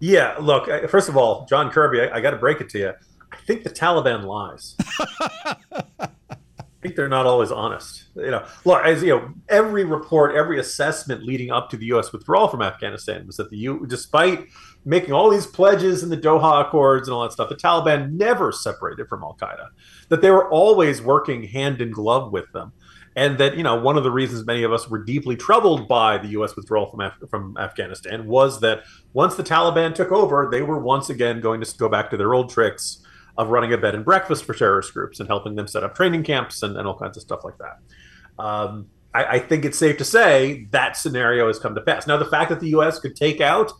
Yeah, 0.00 0.36
look. 0.40 0.68
First 0.90 1.08
of 1.08 1.16
all, 1.16 1.46
John 1.46 1.70
Kirby, 1.70 2.00
I, 2.00 2.16
I 2.16 2.20
got 2.20 2.30
to 2.30 2.36
break 2.36 2.60
it 2.60 2.68
to 2.70 2.78
you. 2.78 2.92
I 3.32 3.36
think 3.46 3.64
the 3.64 3.70
Taliban 3.70 4.24
lies. 4.24 4.76
I 6.00 6.82
think 6.82 6.94
they're 6.94 7.08
not 7.08 7.26
always 7.26 7.50
honest. 7.50 8.04
You 8.14 8.30
know, 8.30 8.46
look, 8.64 8.84
as 8.84 9.02
you 9.02 9.08
know, 9.08 9.34
every 9.48 9.84
report, 9.84 10.36
every 10.36 10.60
assessment 10.60 11.24
leading 11.24 11.50
up 11.50 11.70
to 11.70 11.76
the 11.76 11.86
U.S. 11.86 12.12
withdrawal 12.12 12.46
from 12.48 12.62
Afghanistan 12.62 13.26
was 13.26 13.36
that 13.36 13.50
the 13.50 13.56
U, 13.56 13.84
despite 13.88 14.46
making 14.88 15.12
all 15.12 15.28
these 15.28 15.46
pledges 15.46 16.02
in 16.02 16.08
the 16.08 16.16
Doha 16.16 16.66
Accords 16.66 17.06
and 17.06 17.14
all 17.14 17.22
that 17.22 17.32
stuff, 17.32 17.50
the 17.50 17.54
Taliban 17.54 18.12
never 18.12 18.50
separated 18.50 19.06
from 19.06 19.22
Al 19.22 19.36
Qaeda. 19.40 19.68
That 20.08 20.22
they 20.22 20.30
were 20.30 20.48
always 20.50 21.02
working 21.02 21.44
hand 21.44 21.82
in 21.82 21.90
glove 21.90 22.32
with 22.32 22.50
them, 22.52 22.72
and 23.14 23.36
that 23.38 23.56
you 23.56 23.62
know 23.62 23.78
one 23.78 23.98
of 23.98 24.02
the 24.02 24.10
reasons 24.10 24.46
many 24.46 24.62
of 24.62 24.72
us 24.72 24.88
were 24.88 25.04
deeply 25.04 25.36
troubled 25.36 25.86
by 25.88 26.16
the 26.16 26.28
U.S. 26.28 26.56
withdrawal 26.56 26.90
from 26.90 27.00
Af- 27.00 27.30
from 27.30 27.56
Afghanistan 27.58 28.26
was 28.26 28.60
that 28.60 28.82
once 29.12 29.34
the 29.34 29.42
Taliban 29.44 29.94
took 29.94 30.10
over, 30.10 30.48
they 30.50 30.62
were 30.62 30.78
once 30.78 31.10
again 31.10 31.40
going 31.40 31.60
to 31.60 31.76
go 31.76 31.88
back 31.88 32.08
to 32.10 32.16
their 32.16 32.32
old 32.32 32.50
tricks 32.50 33.04
of 33.36 33.50
running 33.50 33.72
a 33.72 33.78
bed 33.78 33.94
and 33.94 34.04
breakfast 34.04 34.44
for 34.44 34.54
terrorist 34.54 34.92
groups 34.94 35.20
and 35.20 35.28
helping 35.28 35.54
them 35.54 35.68
set 35.68 35.84
up 35.84 35.94
training 35.94 36.24
camps 36.24 36.62
and, 36.62 36.76
and 36.76 36.88
all 36.88 36.98
kinds 36.98 37.16
of 37.16 37.22
stuff 37.22 37.44
like 37.44 37.54
that. 37.58 38.42
Um, 38.42 38.86
I, 39.14 39.24
I, 39.24 39.38
think 39.38 39.64
it's 39.64 39.78
safe 39.78 39.96
to 39.98 40.04
say 40.04 40.66
that 40.70 40.96
scenario 40.96 41.46
has 41.46 41.58
come 41.58 41.74
to 41.74 41.80
pass. 41.80 42.06
Now, 42.06 42.16
the 42.16 42.24
fact 42.24 42.50
that 42.50 42.60
the 42.60 42.70
U.S. 42.70 42.98
could 42.98 43.14
take 43.14 43.40
out 43.40 43.72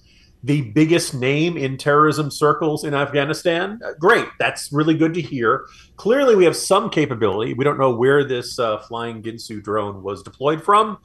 the 0.45 0.63
biggest 0.71 1.15
name 1.15 1.57
in 1.57 1.77
terrorism 1.77 2.31
circles 2.31 2.85
in 2.85 2.95
Afghanistan, 2.95 3.81
uh, 3.85 3.93
great. 3.99 4.27
That's 4.39 4.73
really 4.73 4.95
good 4.95 5.15
to 5.15 5.21
hear. 5.21 5.67
Clearly, 5.97 6.37
we 6.37 6.45
have 6.45 6.57
some 6.57 6.91
capability. 6.91 7.55
We 7.55 7.65
don't 7.65 7.79
know 7.79 7.95
where 7.95 8.25
this 8.25 8.59
uh, 8.59 8.79
flying 8.79 9.23
Ginsu 9.23 9.63
drone 9.63 10.03
was 10.03 10.23
deployed 10.23 10.63
from. 10.63 10.99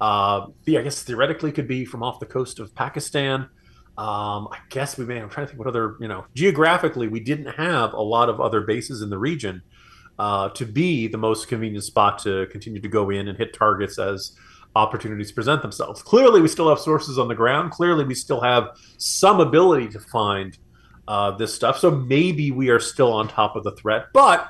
Uh, 0.00 0.46
I 0.68 0.82
guess 0.82 1.02
theoretically 1.02 1.52
could 1.52 1.66
be 1.66 1.84
from 1.84 2.02
off 2.02 2.20
the 2.20 2.26
coast 2.26 2.60
of 2.60 2.74
Pakistan. 2.74 3.48
Um, 3.98 4.48
I 4.52 4.58
guess 4.68 4.98
we 4.98 5.06
may. 5.06 5.18
I'm 5.20 5.30
trying 5.30 5.46
to 5.46 5.50
think 5.50 5.58
what 5.58 5.68
other, 5.68 5.96
you 6.00 6.08
know, 6.08 6.26
geographically, 6.34 7.08
we 7.08 7.20
didn't 7.20 7.54
have 7.54 7.94
a 7.94 8.02
lot 8.02 8.28
of 8.28 8.40
other 8.40 8.60
bases 8.60 9.00
in 9.00 9.08
the 9.08 9.18
region 9.18 9.62
uh, 10.18 10.50
to 10.50 10.66
be 10.66 11.08
the 11.08 11.18
most 11.18 11.48
convenient 11.48 11.84
spot 11.84 12.18
to 12.20 12.46
continue 12.46 12.80
to 12.80 12.88
go 12.88 13.10
in 13.10 13.28
and 13.28 13.38
hit 13.38 13.54
targets 13.54 13.98
as 13.98 14.32
opportunities 14.76 15.32
present 15.32 15.62
themselves. 15.62 16.02
Clearly, 16.02 16.40
we 16.40 16.48
still 16.48 16.68
have 16.68 16.78
sources 16.78 17.18
on 17.18 17.28
the 17.28 17.34
ground. 17.34 17.72
Clearly, 17.72 18.04
we 18.04 18.14
still 18.14 18.40
have 18.40 18.68
some 18.98 19.40
ability 19.40 19.88
to 19.88 19.98
find 19.98 20.56
uh, 21.08 21.30
this 21.32 21.54
stuff. 21.54 21.78
So 21.78 21.90
maybe 21.90 22.50
we 22.50 22.68
are 22.68 22.78
still 22.80 23.12
on 23.12 23.26
top 23.26 23.56
of 23.56 23.64
the 23.64 23.72
threat, 23.72 24.06
but 24.12 24.48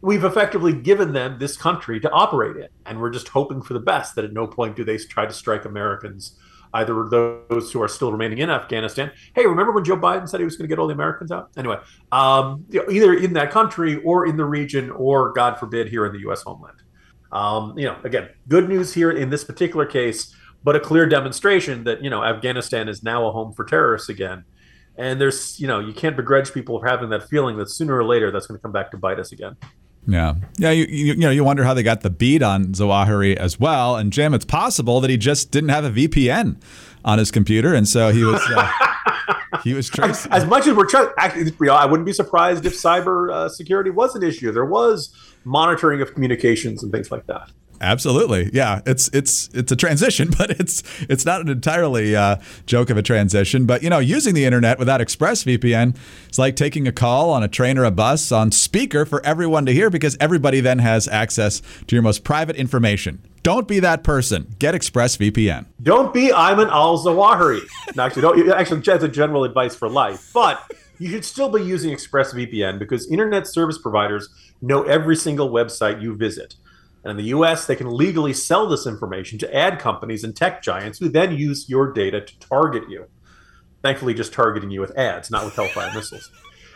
we've 0.00 0.24
effectively 0.24 0.72
given 0.72 1.12
them 1.12 1.38
this 1.38 1.56
country 1.56 2.00
to 2.00 2.10
operate 2.10 2.56
in, 2.56 2.68
and 2.86 3.00
we're 3.00 3.10
just 3.10 3.28
hoping 3.28 3.60
for 3.60 3.74
the 3.74 3.80
best. 3.80 4.14
That 4.14 4.24
at 4.24 4.32
no 4.32 4.46
point 4.46 4.76
do 4.76 4.84
they 4.84 4.96
try 4.98 5.26
to 5.26 5.32
strike 5.32 5.64
Americans 5.64 6.38
either 6.74 7.08
those 7.08 7.72
who 7.72 7.82
are 7.82 7.88
still 7.88 8.12
remaining 8.12 8.38
in 8.38 8.50
Afghanistan. 8.50 9.10
Hey, 9.34 9.46
remember 9.46 9.72
when 9.72 9.84
Joe 9.84 9.96
Biden 9.96 10.28
said 10.28 10.40
he 10.40 10.44
was 10.44 10.56
going 10.56 10.68
to 10.68 10.68
get 10.68 10.78
all 10.78 10.86
the 10.86 10.94
Americans 10.94 11.32
out? 11.32 11.50
Anyway, 11.56 11.78
um, 12.12 12.64
you 12.70 12.80
know, 12.80 12.90
either 12.90 13.14
in 13.14 13.32
that 13.34 13.50
country 13.50 13.96
or 14.02 14.26
in 14.26 14.36
the 14.36 14.44
region, 14.44 14.90
or 14.90 15.32
God 15.32 15.58
forbid, 15.58 15.88
here 15.88 16.04
in 16.06 16.12
the 16.12 16.20
U.S. 16.20 16.42
homeland. 16.42 16.75
Um, 17.32 17.78
you 17.78 17.86
know, 17.86 17.96
again, 18.04 18.28
good 18.48 18.68
news 18.68 18.94
here 18.94 19.10
in 19.10 19.30
this 19.30 19.44
particular 19.44 19.86
case, 19.86 20.34
but 20.62 20.76
a 20.76 20.80
clear 20.80 21.06
demonstration 21.06 21.84
that 21.84 22.02
you 22.02 22.10
know 22.10 22.24
Afghanistan 22.24 22.88
is 22.88 23.02
now 23.02 23.26
a 23.28 23.32
home 23.32 23.52
for 23.52 23.64
terrorists 23.64 24.08
again. 24.08 24.44
And 24.98 25.20
there's, 25.20 25.60
you 25.60 25.66
know, 25.66 25.78
you 25.78 25.92
can't 25.92 26.16
begrudge 26.16 26.54
people 26.54 26.80
for 26.80 26.86
having 26.86 27.10
that 27.10 27.28
feeling 27.28 27.58
that 27.58 27.68
sooner 27.68 27.94
or 27.94 28.04
later 28.04 28.30
that's 28.30 28.46
going 28.46 28.58
to 28.58 28.62
come 28.62 28.72
back 28.72 28.90
to 28.92 28.96
bite 28.96 29.18
us 29.18 29.30
again. 29.30 29.56
Yeah, 30.06 30.34
yeah. 30.56 30.70
You, 30.70 30.84
you, 30.84 31.04
you 31.06 31.16
know 31.16 31.30
you 31.30 31.42
wonder 31.44 31.64
how 31.64 31.74
they 31.74 31.82
got 31.82 32.02
the 32.02 32.10
beat 32.10 32.42
on 32.42 32.66
Zawahiri 32.66 33.36
as 33.36 33.58
well. 33.58 33.96
And 33.96 34.12
Jim, 34.12 34.34
it's 34.34 34.44
possible 34.44 35.00
that 35.00 35.10
he 35.10 35.16
just 35.16 35.50
didn't 35.50 35.70
have 35.70 35.84
a 35.84 35.90
VPN 35.90 36.60
on 37.04 37.18
his 37.18 37.30
computer, 37.30 37.74
and 37.74 37.88
so 37.88 38.12
he 38.12 38.24
was 38.24 38.40
uh, 38.50 38.70
he 39.62 39.74
was 39.74 39.88
tracing. 39.88 40.32
As 40.32 40.44
much 40.44 40.66
as 40.66 40.74
we're 40.74 40.86
trying, 40.86 41.08
actually, 41.18 41.44
you 41.44 41.66
know, 41.66 41.74
I 41.74 41.86
wouldn't 41.86 42.06
be 42.06 42.12
surprised 42.12 42.66
if 42.66 42.74
cyber 42.74 43.32
uh, 43.32 43.48
security 43.48 43.90
was 43.90 44.14
an 44.14 44.22
issue. 44.22 44.52
There 44.52 44.64
was 44.64 45.14
monitoring 45.44 46.00
of 46.00 46.14
communications 46.14 46.82
and 46.82 46.92
things 46.92 47.10
like 47.10 47.26
that. 47.26 47.50
Absolutely, 47.80 48.50
yeah. 48.52 48.80
It's 48.86 49.08
it's 49.12 49.48
it's 49.52 49.70
a 49.70 49.76
transition, 49.76 50.30
but 50.38 50.50
it's 50.50 50.82
it's 51.02 51.24
not 51.24 51.40
an 51.40 51.48
entirely 51.48 52.16
uh, 52.16 52.36
joke 52.66 52.90
of 52.90 52.96
a 52.96 53.02
transition. 53.02 53.66
But 53.66 53.82
you 53.82 53.90
know, 53.90 53.98
using 53.98 54.34
the 54.34 54.44
internet 54.44 54.78
without 54.78 55.00
ExpressVPN 55.00 55.96
is 56.30 56.38
like 56.38 56.56
taking 56.56 56.88
a 56.88 56.92
call 56.92 57.30
on 57.30 57.42
a 57.42 57.48
train 57.48 57.78
or 57.78 57.84
a 57.84 57.90
bus 57.90 58.32
on 58.32 58.50
speaker 58.52 59.04
for 59.04 59.24
everyone 59.24 59.66
to 59.66 59.72
hear 59.72 59.90
because 59.90 60.16
everybody 60.20 60.60
then 60.60 60.78
has 60.78 61.08
access 61.08 61.62
to 61.86 61.96
your 61.96 62.02
most 62.02 62.24
private 62.24 62.56
information. 62.56 63.22
Don't 63.46 63.68
be 63.68 63.78
that 63.78 64.02
person. 64.02 64.56
Get 64.58 64.74
ExpressVPN. 64.74 65.66
Don't 65.80 66.12
be 66.12 66.30
Ayman 66.30 66.68
al 66.68 66.98
Zawahiri. 66.98 67.60
actually, 67.96 68.22
don't. 68.22 68.50
Actually, 68.50 68.80
that's 68.80 69.04
a 69.04 69.08
general 69.08 69.44
advice 69.44 69.72
for 69.76 69.88
life, 69.88 70.32
but. 70.34 70.60
You 70.98 71.10
should 71.10 71.26
still 71.26 71.50
be 71.50 71.62
using 71.62 71.94
ExpressVPN 71.94 72.78
because 72.78 73.06
internet 73.08 73.46
service 73.46 73.76
providers 73.76 74.30
know 74.62 74.82
every 74.84 75.14
single 75.14 75.50
website 75.50 76.00
you 76.00 76.16
visit. 76.16 76.56
And 77.04 77.10
in 77.10 77.18
the 77.18 77.24
US, 77.34 77.66
they 77.66 77.76
can 77.76 77.94
legally 77.94 78.32
sell 78.32 78.66
this 78.66 78.86
information 78.86 79.38
to 79.40 79.54
ad 79.54 79.78
companies 79.78 80.24
and 80.24 80.34
tech 80.34 80.62
giants 80.62 80.98
who 80.98 81.10
then 81.10 81.36
use 81.36 81.68
your 81.68 81.92
data 81.92 82.22
to 82.22 82.38
target 82.38 82.88
you. 82.88 83.04
Thankfully, 83.82 84.14
just 84.14 84.32
targeting 84.32 84.70
you 84.70 84.80
with 84.80 84.96
ads, 84.96 85.30
not 85.30 85.44
with 85.44 85.54
Hellfire 85.54 85.92
missiles. 85.94 86.32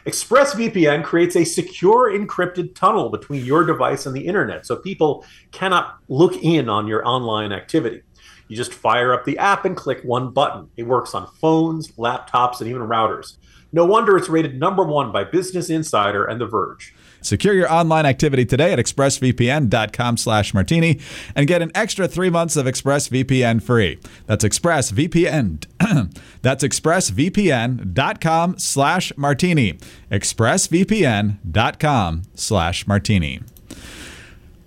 ExpressVPN 0.07 1.05
creates 1.05 1.37
a 1.37 1.45
secure 1.45 2.11
encrypted 2.11 2.75
tunnel 2.75 3.11
between 3.11 3.45
your 3.45 3.65
device 3.65 4.07
and 4.07 4.17
the 4.17 4.27
internet 4.27 4.65
so 4.67 4.77
people 4.77 5.25
cannot 5.53 5.99
look 6.09 6.37
in 6.43 6.69
on 6.69 6.87
your 6.87 7.07
online 7.07 7.53
activity. 7.53 8.03
You 8.49 8.57
just 8.57 8.75
fire 8.75 9.13
up 9.13 9.25
the 9.25 9.39
app 9.39 9.65
and 9.65 9.77
click 9.77 10.01
one 10.03 10.33
button. 10.33 10.69
It 10.77 10.85
works 10.85 11.15
on 11.15 11.31
phones, 11.41 11.93
laptops, 11.93 12.61
and 12.61 12.69
even 12.69 12.83
routers. 12.83 13.37
No 13.73 13.85
wonder 13.85 14.17
it's 14.17 14.29
rated 14.29 14.59
number 14.59 14.83
one 14.83 15.13
by 15.13 15.23
Business 15.23 15.71
Insider 15.71 16.25
and 16.25 16.41
The 16.41 16.47
Verge. 16.47 16.93
Secure 17.23 17.55
your 17.55 17.73
online 17.73 18.07
activity 18.07 18.45
today 18.45 18.73
at 18.73 18.79
expressvpn.com 18.79 20.17
slash 20.17 20.55
martini 20.55 21.01
and 21.35 21.47
get 21.47 21.63
an 21.63 21.71
extra 21.75 22.09
three 22.09 22.31
months 22.31 22.57
of 22.57 22.67
ExpressVPN 22.67 23.63
free. 23.63 23.99
That's 24.27 24.45
ExpressVPN. 24.45 25.67
That's 26.43 26.65
expressvpn.com 26.65 28.59
slash 28.59 29.13
martini. 29.17 29.79
expressvpn.com 30.11 32.23
slash 32.35 32.87
martini. 32.87 33.41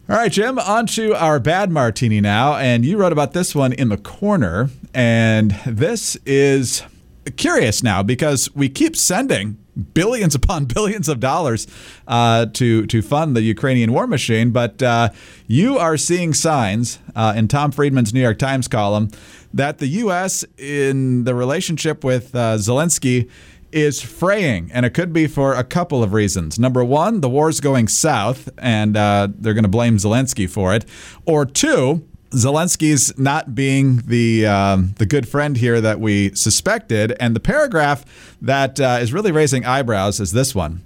All 0.10 0.18
right, 0.18 0.32
Jim, 0.32 0.60
on 0.60 0.86
to 0.88 1.16
our 1.16 1.40
bad 1.40 1.72
martini 1.72 2.20
now. 2.20 2.56
And 2.56 2.84
you 2.84 2.98
wrote 2.98 3.14
about 3.14 3.32
this 3.32 3.56
one 3.56 3.72
in 3.72 3.88
the 3.90 3.98
corner. 3.98 4.70
And 4.94 5.52
this 5.66 6.18
is 6.26 6.84
curious 7.32 7.84
now 7.84 8.04
because 8.04 8.54
we 8.56 8.70
keep 8.70 8.96
sending 8.96 9.58
billions 9.94 10.36
upon 10.36 10.66
billions 10.78 11.08
of 11.10 11.20
dollars 11.20 11.68
uh, 12.08 12.46
to 12.48 12.86
to 12.88 13.02
fund 13.02 13.36
the 13.36 13.42
Ukrainian 13.42 13.92
war 13.94 14.08
machine. 14.08 14.52
But 14.52 14.82
uh, 14.82 15.10
you 15.48 15.78
are 15.78 15.98
seeing 15.98 16.34
signs 16.34 17.00
uh, 17.16 17.34
in 17.36 17.48
Tom 17.48 17.72
Friedman's 17.72 18.14
New 18.14 18.22
York 18.22 18.40
Times 18.40 18.68
column 18.68 19.10
that 19.54 19.78
the 19.78 19.88
U.S. 19.88 20.44
in 20.58 21.26
the 21.26 21.36
relationship 21.36 22.04
with 22.04 22.34
uh, 22.36 22.58
Zelensky 22.58 23.30
is 23.72 24.02
fraying, 24.02 24.70
and 24.72 24.86
it 24.86 24.92
could 24.92 25.12
be 25.12 25.26
for 25.26 25.56
a 25.56 25.64
couple 25.64 26.04
of 26.04 26.14
reasons. 26.14 26.60
Number 26.60 26.84
one, 26.84 27.22
the 27.22 27.30
war's 27.30 27.60
going 27.60 27.88
south, 27.88 28.48
and 28.60 28.96
uh, 28.96 29.28
they're 29.36 29.56
going 29.56 29.64
to 29.64 29.70
blame 29.70 29.98
Zelensky 29.98 30.48
for 30.48 30.76
it. 30.76 30.86
Or 31.26 31.46
two, 31.46 32.08
Zelensky's 32.34 33.18
not 33.18 33.54
being 33.54 33.98
the 33.98 34.46
um, 34.46 34.96
the 34.98 35.06
good 35.06 35.28
friend 35.28 35.58
here 35.58 35.80
that 35.80 36.00
we 36.00 36.34
suspected, 36.34 37.16
and 37.20 37.36
the 37.36 37.40
paragraph 37.40 38.04
that 38.42 38.80
uh, 38.80 38.98
is 39.00 39.14
really 39.14 39.32
raising 39.32 39.66
eyebrows 39.66 40.20
is 40.20 40.32
this 40.32 40.56
one. 40.56 40.84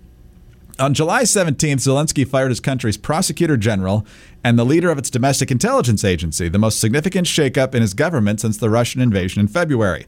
On 0.80 0.94
July 0.94 1.24
17th, 1.24 1.77
Zelensky 1.77 2.27
fired 2.27 2.50
his 2.50 2.60
country's 2.60 2.98
prosecutor 2.98 3.58
general 3.58 4.06
and 4.44 4.60
the 4.60 4.66
leader 4.66 4.92
of 4.92 5.00
its 5.00 5.10
domestic 5.10 5.50
intelligence 5.50 6.04
agency, 6.04 6.50
the 6.50 6.60
most 6.60 6.80
significant 6.80 7.25
shakeup 7.25 7.74
in 7.74 7.82
his 7.82 7.96
government 7.96 8.42
since 8.42 8.58
the 8.58 8.70
Russian 8.70 9.01
invasion 9.01 9.39
in 9.39 9.48
February. 9.48 10.06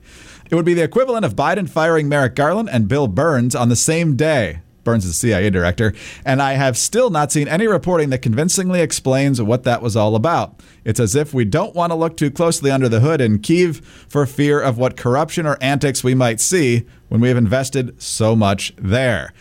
It 0.51 0.55
would 0.55 0.65
be 0.65 0.75
the 0.75 0.83
equivalent 0.83 1.25
of 1.25 1.35
Biden 1.35 1.67
firing 1.67 2.07
Merrick 2.07 2.35
Garland 2.35 2.69
and 2.71 2.87
Bill 2.87 3.07
Burns 3.07 3.55
on 3.55 3.69
the 3.69 3.75
same 3.75 4.15
day. 4.15 4.59
Burns 4.83 5.05
is 5.05 5.11
the 5.11 5.27
CIA 5.27 5.49
director, 5.49 5.93
and 6.25 6.41
I 6.41 6.53
have 6.53 6.77
still 6.77 7.09
not 7.09 7.31
seen 7.31 7.47
any 7.47 7.67
reporting 7.67 8.09
that 8.09 8.21
convincingly 8.21 8.81
explains 8.81 9.41
what 9.41 9.63
that 9.63 9.81
was 9.81 9.95
all 9.95 10.15
about. 10.15 10.59
It's 10.83 10.99
as 10.99 11.15
if 11.15 11.33
we 11.33 11.45
don't 11.45 11.75
want 11.75 11.91
to 11.91 11.95
look 11.95 12.17
too 12.17 12.31
closely 12.31 12.71
under 12.71 12.89
the 12.89 13.01
hood 13.01 13.21
in 13.21 13.39
Kiev 13.39 13.79
for 14.07 14.25
fear 14.25 14.59
of 14.59 14.77
what 14.77 14.97
corruption 14.97 15.45
or 15.45 15.57
antics 15.61 16.03
we 16.03 16.15
might 16.15 16.39
see 16.39 16.85
when 17.09 17.21
we 17.21 17.27
have 17.27 17.37
invested 17.37 18.01
so 18.01 18.35
much 18.35 18.73
there. 18.77 19.33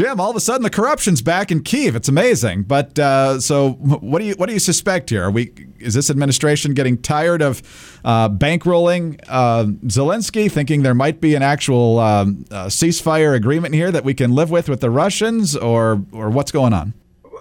Jim, 0.00 0.18
all 0.18 0.30
of 0.30 0.36
a 0.36 0.40
sudden 0.40 0.62
the 0.62 0.70
corruption's 0.70 1.20
back 1.20 1.50
in 1.52 1.62
Kiev. 1.62 1.94
It's 1.94 2.08
amazing. 2.08 2.62
But 2.62 2.98
uh, 2.98 3.38
so, 3.38 3.72
what 3.72 4.20
do 4.20 4.24
you 4.24 4.32
what 4.38 4.46
do 4.46 4.54
you 4.54 4.58
suspect 4.58 5.10
here? 5.10 5.24
Are 5.24 5.30
we 5.30 5.52
is 5.78 5.92
this 5.92 6.08
administration 6.08 6.72
getting 6.72 6.96
tired 6.96 7.42
of 7.42 7.60
uh, 8.02 8.30
bankrolling 8.30 9.20
uh, 9.28 9.64
Zelensky, 9.88 10.50
thinking 10.50 10.84
there 10.84 10.94
might 10.94 11.20
be 11.20 11.34
an 11.34 11.42
actual 11.42 11.98
um, 11.98 12.46
uh, 12.50 12.68
ceasefire 12.68 13.34
agreement 13.34 13.74
here 13.74 13.92
that 13.92 14.02
we 14.02 14.14
can 14.14 14.34
live 14.34 14.50
with 14.50 14.70
with 14.70 14.80
the 14.80 14.88
Russians, 14.88 15.54
or 15.54 16.02
or 16.12 16.30
what's 16.30 16.50
going 16.50 16.72
on? 16.72 16.94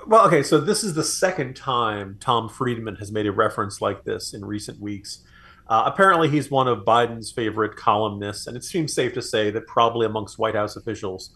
Well, 0.05 0.27
okay, 0.27 0.43
so 0.43 0.59
this 0.59 0.83
is 0.83 0.95
the 0.95 1.03
second 1.05 1.55
time 1.55 2.17
Tom 2.19 2.49
Friedman 2.49 2.97
has 2.97 3.09
made 3.09 3.25
a 3.25 3.31
reference 3.31 3.79
like 3.79 4.03
this 4.03 4.33
in 4.33 4.43
recent 4.43 4.81
weeks. 4.81 5.19
Uh, 5.69 5.83
apparently, 5.85 6.27
he's 6.27 6.51
one 6.51 6.67
of 6.67 6.79
Biden's 6.79 7.31
favorite 7.31 7.77
columnists, 7.77 8.47
and 8.47 8.57
it 8.57 8.65
seems 8.65 8.93
safe 8.93 9.13
to 9.13 9.21
say 9.21 9.49
that 9.49 9.65
probably 9.65 10.05
amongst 10.05 10.37
White 10.37 10.55
House 10.55 10.75
officials 10.75 11.29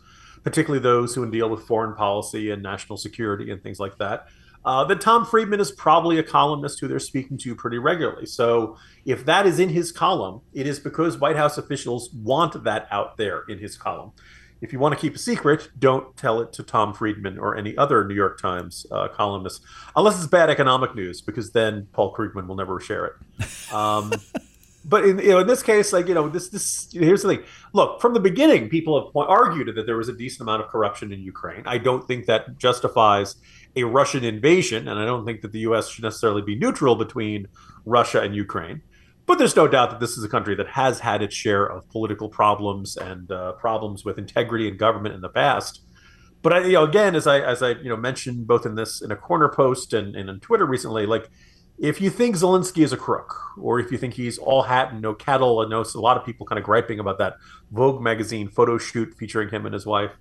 particularly 0.44 0.82
those 0.82 1.16
who 1.16 1.30
deal 1.30 1.50
with 1.50 1.66
foreign 1.66 1.96
policy 1.96 2.52
and 2.52 2.62
national 2.62 2.98
security 2.98 3.52
and 3.52 3.62
things 3.62 3.80
like 3.80 3.98
that. 3.98 4.28
Uh, 4.66 4.84
that 4.86 5.02
Tom 5.02 5.26
Friedman 5.26 5.60
is 5.60 5.72
probably 5.72 6.18
a 6.18 6.24
columnist 6.24 6.80
who 6.80 6.88
they're 6.88 7.00
speaking 7.00 7.38
to 7.40 7.54
pretty 7.54 7.78
regularly. 7.78 8.26
So 8.26 8.78
if 9.06 9.26
that 9.26 9.46
is 9.46 9.60
in 9.60 9.70
his 9.70 9.92
column, 9.92 10.42
it 10.54 10.68
is 10.68 10.80
because 10.80 11.18
White 11.18 11.36
House 11.36 11.58
officials 11.58 12.10
want 12.14 12.64
that 12.64 12.88
out 12.90 13.18
there 13.18 13.44
in 13.50 13.60
his 13.60 13.76
column. 13.76 14.14
If 14.62 14.72
you 14.72 14.80
want 14.80 14.96
to 14.96 15.02
keep 15.02 15.16
a 15.16 15.20
secret, 15.20 15.68
don't 15.78 16.16
tell 16.16 16.40
it 16.40 16.54
to 16.54 16.64
Tom 16.64 16.94
Friedman 16.94 17.38
or 17.38 17.58
any 17.58 17.76
other 17.76 18.06
New 18.06 18.16
York 18.16 18.40
Times 18.42 18.86
uh, 18.90 19.10
columnist, 19.10 19.62
unless 19.98 20.18
it's 20.18 20.28
bad 20.28 20.50
economic 20.50 20.96
news, 20.96 21.20
because 21.20 21.52
then 21.52 21.90
Paul 21.92 22.16
Krugman 22.16 22.48
will 22.48 22.56
never 22.56 22.80
share 22.80 23.06
it. 23.08 23.74
Um, 23.74 24.14
but 24.86 25.06
in 25.06 25.20
you 25.20 25.30
know 25.30 25.40
in 25.40 25.48
this 25.48 25.63
case, 25.63 25.94
like 25.94 26.08
you 26.08 26.13
know 26.13 26.30
this 26.30 26.50
this 26.50 26.90
here's 26.92 27.22
the 27.24 27.36
thing. 27.36 27.46
Look, 27.74 28.02
from 28.02 28.13
the 28.13 28.20
beginning, 28.20 28.70
people 28.70 29.00
have 29.00 29.28
argued 29.28 29.75
that 29.75 29.86
there 29.86 29.98
was 29.98 30.10
a 30.10 30.13
decent 30.13 30.42
amount 30.42 30.63
of 30.63 30.70
corruption 30.70 31.12
in 31.12 31.22
Ukraine. 31.22 31.63
I 31.66 31.78
don't 31.78 32.08
think 32.08 32.25
that 32.25 32.58
justifies 32.58 33.36
a 33.75 33.84
Russian 33.84 34.24
invasion, 34.24 34.88
and 34.88 35.00
I 35.00 35.06
don't 35.06 35.25
think 35.25 35.42
that 35.42 35.52
the 35.52 35.60
U.S. 35.60 35.90
should 35.90 36.04
necessarily 36.04 36.42
be 36.42 36.56
neutral 36.56 36.96
between 36.96 37.48
Russia 37.86 38.22
and 38.22 38.36
Ukraine. 38.36 38.82
But 39.25 39.38
there's 39.38 39.56
no 39.56 39.68
doubt 39.68 39.90
that 39.92 40.00
this 40.00 40.18
is 40.18 40.24
a 40.24 40.30
country 40.30 40.56
that 40.56 40.68
has 40.68 41.00
had 41.00 41.22
its 41.22 41.34
share 41.34 41.66
of 41.66 41.90
political 41.90 42.28
problems 42.28 42.98
and 42.98 43.32
uh, 43.32 43.54
problems 43.54 44.04
with 44.04 44.18
integrity 44.18 44.68
and 44.68 44.78
government 44.78 45.16
in 45.16 45.22
the 45.22 45.30
past. 45.30 45.82
But 46.42 46.54
I, 46.54 46.66
you 46.66 46.74
know, 46.74 46.84
again, 46.84 47.16
as 47.16 47.25
I 47.25 47.40
as 47.40 47.63
I 47.63 47.70
you 47.70 47.88
know 47.88 47.96
mentioned 47.96 48.48
both 48.48 48.66
in 48.66 48.75
this 48.75 49.02
in 49.02 49.12
a 49.12 49.16
corner 49.16 49.48
post 49.48 49.94
and, 49.94 50.13
and 50.16 50.30
on 50.30 50.42
Twitter 50.42 50.66
recently, 50.66 51.06
like 51.06 51.30
if 51.77 52.00
you 52.00 52.10
think 52.10 52.36
Zelensky 52.36 52.84
is 52.84 52.94
a 52.94 52.98
crook, 52.98 53.36
or 53.58 53.80
if 53.80 53.92
you 53.92 53.98
think 53.98 54.13
he's 54.13 54.38
all 54.38 54.63
hat 54.63 54.92
and 54.92 55.01
no 55.01 55.13
cattle, 55.13 55.62
and 55.62 55.70
know 55.70 55.84
a 55.84 56.00
lot 56.00 56.18
of 56.18 56.25
people 56.25 56.46
kind 56.46 56.60
of 56.60 56.65
griping 56.65 57.00
about 57.00 57.18
that 57.18 57.38
Vogue 57.72 58.01
magazine 58.01 58.48
photo 58.48 58.77
shoot 58.77 59.13
featuring 59.18 59.50
him 59.50 59.65
and 59.65 59.74
his 59.74 59.86
wife, 59.86 60.12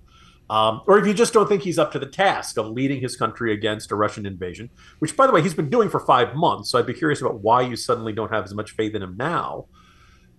um, 0.49 0.81
or 0.87 0.99
if 0.99 1.07
you 1.07 1.13
just 1.13 1.33
don't 1.33 1.47
think 1.47 1.63
he's 1.63 1.79
up 1.79 1.91
to 1.93 1.99
the 1.99 2.05
task 2.05 2.57
of 2.57 2.67
leading 2.67 3.01
his 3.01 3.15
country 3.15 3.53
against 3.53 3.91
a 3.91 3.95
Russian 3.95 4.25
invasion, 4.25 4.69
which, 4.99 5.15
by 5.15 5.25
the 5.25 5.33
way, 5.33 5.41
he's 5.41 5.53
been 5.53 5.69
doing 5.69 5.89
for 5.89 5.99
five 5.99 6.35
months. 6.35 6.69
So 6.69 6.77
I'd 6.77 6.85
be 6.85 6.93
curious 6.93 7.21
about 7.21 7.39
why 7.41 7.61
you 7.61 7.75
suddenly 7.75 8.13
don't 8.13 8.31
have 8.31 8.43
as 8.43 8.53
much 8.53 8.71
faith 8.71 8.93
in 8.93 9.01
him 9.01 9.15
now. 9.17 9.65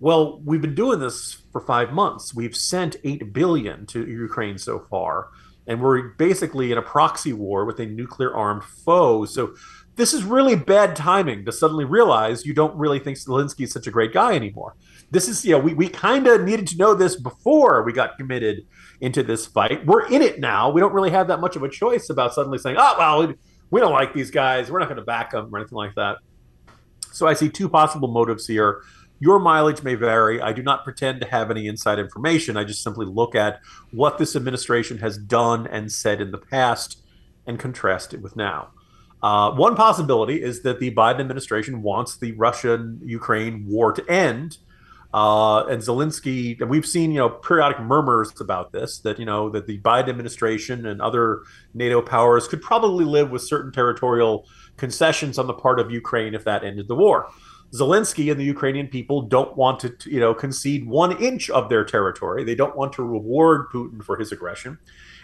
Well, 0.00 0.40
we've 0.44 0.60
been 0.60 0.74
doing 0.74 0.98
this 0.98 1.42
for 1.52 1.60
five 1.60 1.92
months. 1.92 2.34
We've 2.34 2.54
sent 2.54 2.96
eight 3.04 3.32
billion 3.32 3.86
to 3.86 4.06
Ukraine 4.06 4.58
so 4.58 4.86
far, 4.90 5.28
and 5.66 5.80
we're 5.80 6.08
basically 6.08 6.70
in 6.70 6.78
a 6.78 6.82
proxy 6.82 7.32
war 7.32 7.64
with 7.64 7.80
a 7.80 7.86
nuclear 7.86 8.34
armed 8.34 8.64
foe. 8.64 9.24
So 9.24 9.54
this 9.96 10.12
is 10.12 10.24
really 10.24 10.56
bad 10.56 10.96
timing 10.96 11.44
to 11.44 11.52
suddenly 11.52 11.84
realize 11.84 12.44
you 12.44 12.54
don't 12.54 12.76
really 12.76 12.98
think 12.98 13.16
Zelensky 13.16 13.64
is 13.64 13.72
such 13.72 13.86
a 13.86 13.90
great 13.90 14.12
guy 14.12 14.34
anymore. 14.34 14.74
This 15.10 15.28
is, 15.28 15.44
you 15.44 15.52
know, 15.52 15.58
we, 15.60 15.74
we 15.74 15.88
kind 15.88 16.26
of 16.26 16.42
needed 16.42 16.66
to 16.68 16.76
know 16.76 16.94
this 16.94 17.14
before 17.14 17.82
we 17.84 17.92
got 17.92 18.16
committed 18.16 18.66
into 19.00 19.22
this 19.22 19.46
fight. 19.46 19.86
We're 19.86 20.06
in 20.06 20.22
it 20.22 20.40
now. 20.40 20.70
We 20.70 20.80
don't 20.80 20.92
really 20.92 21.10
have 21.10 21.28
that 21.28 21.40
much 21.40 21.54
of 21.54 21.62
a 21.62 21.68
choice 21.68 22.10
about 22.10 22.34
suddenly 22.34 22.58
saying, 22.58 22.76
oh, 22.78 22.94
well, 22.98 23.34
we 23.70 23.80
don't 23.80 23.92
like 23.92 24.12
these 24.12 24.30
guys. 24.30 24.70
We're 24.70 24.80
not 24.80 24.88
going 24.88 24.98
to 24.98 25.04
back 25.04 25.30
them 25.30 25.54
or 25.54 25.58
anything 25.58 25.76
like 25.76 25.94
that. 25.94 26.16
So 27.12 27.28
I 27.28 27.34
see 27.34 27.48
two 27.48 27.68
possible 27.68 28.08
motives 28.08 28.46
here. 28.46 28.82
Your 29.20 29.38
mileage 29.38 29.84
may 29.84 29.94
vary. 29.94 30.40
I 30.40 30.52
do 30.52 30.62
not 30.62 30.82
pretend 30.82 31.20
to 31.20 31.28
have 31.28 31.50
any 31.50 31.68
inside 31.68 32.00
information. 32.00 32.56
I 32.56 32.64
just 32.64 32.82
simply 32.82 33.06
look 33.06 33.36
at 33.36 33.60
what 33.92 34.18
this 34.18 34.34
administration 34.34 34.98
has 34.98 35.16
done 35.16 35.68
and 35.68 35.92
said 35.92 36.20
in 36.20 36.32
the 36.32 36.38
past 36.38 37.00
and 37.46 37.58
contrast 37.58 38.12
it 38.12 38.20
with 38.20 38.34
now. 38.34 38.70
Uh, 39.24 39.50
one 39.52 39.74
possibility 39.74 40.42
is 40.42 40.60
that 40.60 40.80
the 40.80 40.94
Biden 40.94 41.20
administration 41.20 41.80
wants 41.80 42.18
the 42.18 42.32
Russian 42.32 43.00
Ukraine 43.02 43.66
war 43.66 43.90
to 43.90 44.06
end. 44.06 44.58
Uh, 45.14 45.64
and 45.64 45.80
Zelensky, 45.80 46.60
and 46.60 46.68
we've 46.68 46.84
seen, 46.84 47.10
you 47.10 47.20
know, 47.20 47.30
periodic 47.30 47.80
murmurs 47.80 48.38
about 48.38 48.72
this 48.72 48.98
that, 48.98 49.18
you 49.18 49.24
know, 49.24 49.48
that 49.48 49.66
the 49.66 49.80
Biden 49.80 50.10
administration 50.10 50.84
and 50.84 51.00
other 51.00 51.40
NATO 51.72 52.02
powers 52.02 52.46
could 52.46 52.60
probably 52.60 53.06
live 53.06 53.30
with 53.30 53.40
certain 53.40 53.72
territorial 53.72 54.46
concessions 54.76 55.38
on 55.38 55.46
the 55.46 55.54
part 55.54 55.80
of 55.80 55.90
Ukraine 55.90 56.34
if 56.34 56.44
that 56.44 56.62
ended 56.62 56.86
the 56.88 56.96
war. 56.96 57.30
Zelensky 57.72 58.30
and 58.30 58.38
the 58.38 58.44
Ukrainian 58.44 58.88
people 58.88 59.22
don't 59.22 59.56
want 59.56 59.80
to, 59.80 59.94
you 60.04 60.20
know, 60.20 60.34
concede 60.34 60.86
one 60.86 61.16
inch 61.22 61.48
of 61.48 61.70
their 61.70 61.84
territory. 61.84 62.44
They 62.44 62.54
don't 62.54 62.76
want 62.76 62.92
to 62.94 63.02
reward 63.02 63.70
Putin 63.72 64.04
for 64.04 64.18
his 64.18 64.32
aggression. 64.32 64.78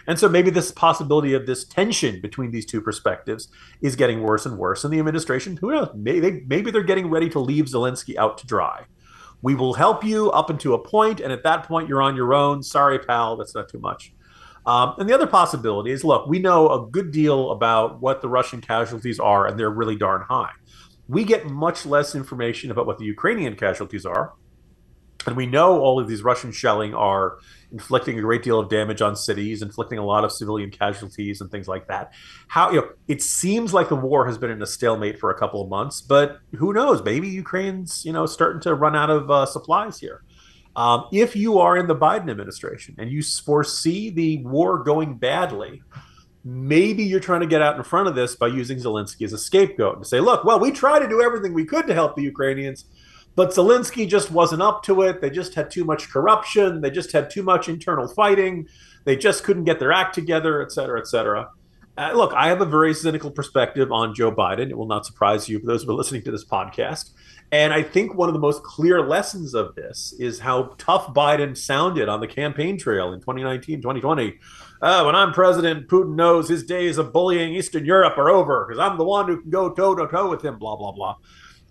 And 0.07 0.17
so 0.19 0.27
maybe 0.27 0.49
this 0.49 0.71
possibility 0.71 1.33
of 1.33 1.45
this 1.45 1.63
tension 1.63 2.21
between 2.21 2.51
these 2.51 2.65
two 2.65 2.81
perspectives 2.81 3.49
is 3.81 3.95
getting 3.95 4.21
worse 4.21 4.45
and 4.45 4.57
worse. 4.57 4.83
And 4.83 4.93
the 4.93 4.99
administration, 4.99 5.57
who 5.57 5.71
knows, 5.71 5.89
maybe, 5.95 6.43
maybe 6.47 6.71
they're 6.71 6.83
getting 6.83 7.09
ready 7.09 7.29
to 7.29 7.39
leave 7.39 7.65
Zelensky 7.65 8.15
out 8.15 8.37
to 8.39 8.47
dry. 8.47 8.85
We 9.41 9.55
will 9.55 9.73
help 9.73 10.03
you 10.03 10.29
up 10.31 10.49
until 10.49 10.73
a 10.75 10.79
point, 10.79 11.19
and 11.19 11.31
at 11.31 11.43
that 11.43 11.63
point, 11.63 11.89
you're 11.89 12.01
on 12.01 12.15
your 12.15 12.33
own. 12.33 12.61
Sorry, 12.61 12.99
pal, 12.99 13.37
that's 13.37 13.55
not 13.55 13.69
too 13.69 13.79
much. 13.79 14.13
Um, 14.65 14.93
and 14.99 15.09
the 15.09 15.13
other 15.15 15.25
possibility 15.25 15.91
is 15.91 16.03
look, 16.03 16.27
we 16.27 16.37
know 16.37 16.69
a 16.69 16.87
good 16.87 17.11
deal 17.11 17.51
about 17.51 17.99
what 17.99 18.21
the 18.21 18.29
Russian 18.29 18.61
casualties 18.61 19.19
are, 19.19 19.47
and 19.47 19.59
they're 19.59 19.71
really 19.71 19.95
darn 19.95 20.21
high. 20.21 20.51
We 21.07 21.23
get 21.23 21.47
much 21.47 21.85
less 21.85 22.13
information 22.13 22.69
about 22.69 22.85
what 22.85 22.99
the 22.99 23.05
Ukrainian 23.05 23.55
casualties 23.55 24.05
are. 24.05 24.33
And 25.25 25.35
we 25.35 25.45
know 25.45 25.79
all 25.79 25.99
of 25.99 26.07
these 26.07 26.23
Russian 26.23 26.51
shelling 26.51 26.93
are 26.93 27.37
inflicting 27.71 28.17
a 28.17 28.21
great 28.21 28.43
deal 28.43 28.59
of 28.59 28.69
damage 28.69 29.01
on 29.01 29.15
cities, 29.15 29.61
inflicting 29.61 29.97
a 29.97 30.05
lot 30.05 30.23
of 30.23 30.31
civilian 30.31 30.69
casualties 30.69 31.41
and 31.41 31.49
things 31.49 31.67
like 31.67 31.87
that. 31.87 32.13
How 32.47 32.71
you 32.71 32.81
know 32.81 32.89
it 33.07 33.21
seems 33.21 33.73
like 33.73 33.89
the 33.89 33.95
war 33.95 34.25
has 34.27 34.37
been 34.37 34.51
in 34.51 34.61
a 34.61 34.65
stalemate 34.65 35.19
for 35.19 35.29
a 35.29 35.37
couple 35.37 35.61
of 35.61 35.69
months, 35.69 36.01
but 36.01 36.39
who 36.57 36.73
knows? 36.73 37.03
Maybe 37.03 37.27
Ukraine's 37.27 38.05
you 38.05 38.13
know 38.13 38.25
starting 38.25 38.61
to 38.61 38.75
run 38.75 38.95
out 38.95 39.09
of 39.09 39.29
uh, 39.29 39.45
supplies 39.45 39.99
here. 39.99 40.23
Um, 40.75 41.05
if 41.11 41.35
you 41.35 41.59
are 41.59 41.75
in 41.75 41.87
the 41.87 41.95
Biden 41.95 42.29
administration 42.29 42.95
and 42.97 43.11
you 43.11 43.21
foresee 43.21 44.09
the 44.09 44.37
war 44.45 44.83
going 44.83 45.17
badly, 45.17 45.81
maybe 46.43 47.03
you're 47.03 47.19
trying 47.19 47.41
to 47.41 47.47
get 47.47 47.61
out 47.61 47.75
in 47.75 47.83
front 47.83 48.07
of 48.07 48.15
this 48.15 48.35
by 48.35 48.47
using 48.47 48.77
Zelensky 48.77 49.25
as 49.25 49.33
a 49.33 49.37
scapegoat 49.37 49.97
and 49.97 50.07
say, 50.07 50.19
look, 50.19 50.43
well, 50.43 50.59
we 50.59 50.71
tried 50.71 50.99
to 50.99 51.09
do 51.09 51.21
everything 51.21 51.53
we 51.53 51.65
could 51.65 51.87
to 51.87 51.93
help 51.93 52.15
the 52.15 52.23
Ukrainians 52.23 52.85
but 53.35 53.51
Zelensky 53.51 54.07
just 54.07 54.31
wasn't 54.31 54.61
up 54.61 54.83
to 54.83 55.01
it. 55.03 55.21
They 55.21 55.29
just 55.29 55.55
had 55.55 55.71
too 55.71 55.85
much 55.85 56.09
corruption. 56.09 56.81
They 56.81 56.91
just 56.91 57.11
had 57.11 57.29
too 57.29 57.43
much 57.43 57.69
internal 57.69 58.07
fighting. 58.07 58.67
They 59.05 59.15
just 59.15 59.43
couldn't 59.43 59.63
get 59.63 59.79
their 59.79 59.91
act 59.91 60.13
together, 60.15 60.61
et 60.61 60.71
cetera, 60.71 60.99
et 60.99 61.07
cetera. 61.07 61.49
Uh, 61.97 62.13
look, 62.13 62.33
I 62.33 62.47
have 62.47 62.61
a 62.61 62.65
very 62.65 62.93
cynical 62.93 63.31
perspective 63.31 63.91
on 63.91 64.15
Joe 64.15 64.31
Biden. 64.31 64.69
It 64.69 64.77
will 64.77 64.87
not 64.87 65.05
surprise 65.05 65.49
you, 65.49 65.59
for 65.59 65.65
those 65.65 65.83
who 65.83 65.91
are 65.91 65.95
listening 65.95 66.23
to 66.23 66.31
this 66.31 66.45
podcast. 66.45 67.11
And 67.51 67.73
I 67.73 67.83
think 67.83 68.15
one 68.15 68.29
of 68.29 68.33
the 68.33 68.39
most 68.39 68.63
clear 68.63 69.05
lessons 69.05 69.53
of 69.53 69.75
this 69.75 70.13
is 70.17 70.39
how 70.39 70.73
tough 70.77 71.13
Biden 71.13 71.57
sounded 71.57 72.07
on 72.07 72.21
the 72.21 72.27
campaign 72.27 72.77
trail 72.77 73.11
in 73.11 73.19
2019, 73.19 73.81
2020. 73.81 74.39
Uh, 74.81 75.03
when 75.03 75.15
I'm 75.15 75.33
president, 75.33 75.89
Putin 75.89 76.15
knows 76.15 76.47
his 76.47 76.63
days 76.63 76.97
of 76.97 77.11
bullying 77.11 77.53
Eastern 77.53 77.85
Europe 77.85 78.17
are 78.17 78.29
over 78.29 78.65
because 78.65 78.79
I'm 78.79 78.97
the 78.97 79.03
one 79.03 79.27
who 79.27 79.41
can 79.41 79.49
go 79.49 79.69
toe 79.69 79.93
to 79.95 80.07
toe 80.07 80.29
with 80.29 80.43
him, 80.43 80.57
blah, 80.57 80.77
blah, 80.77 80.93
blah. 80.93 81.17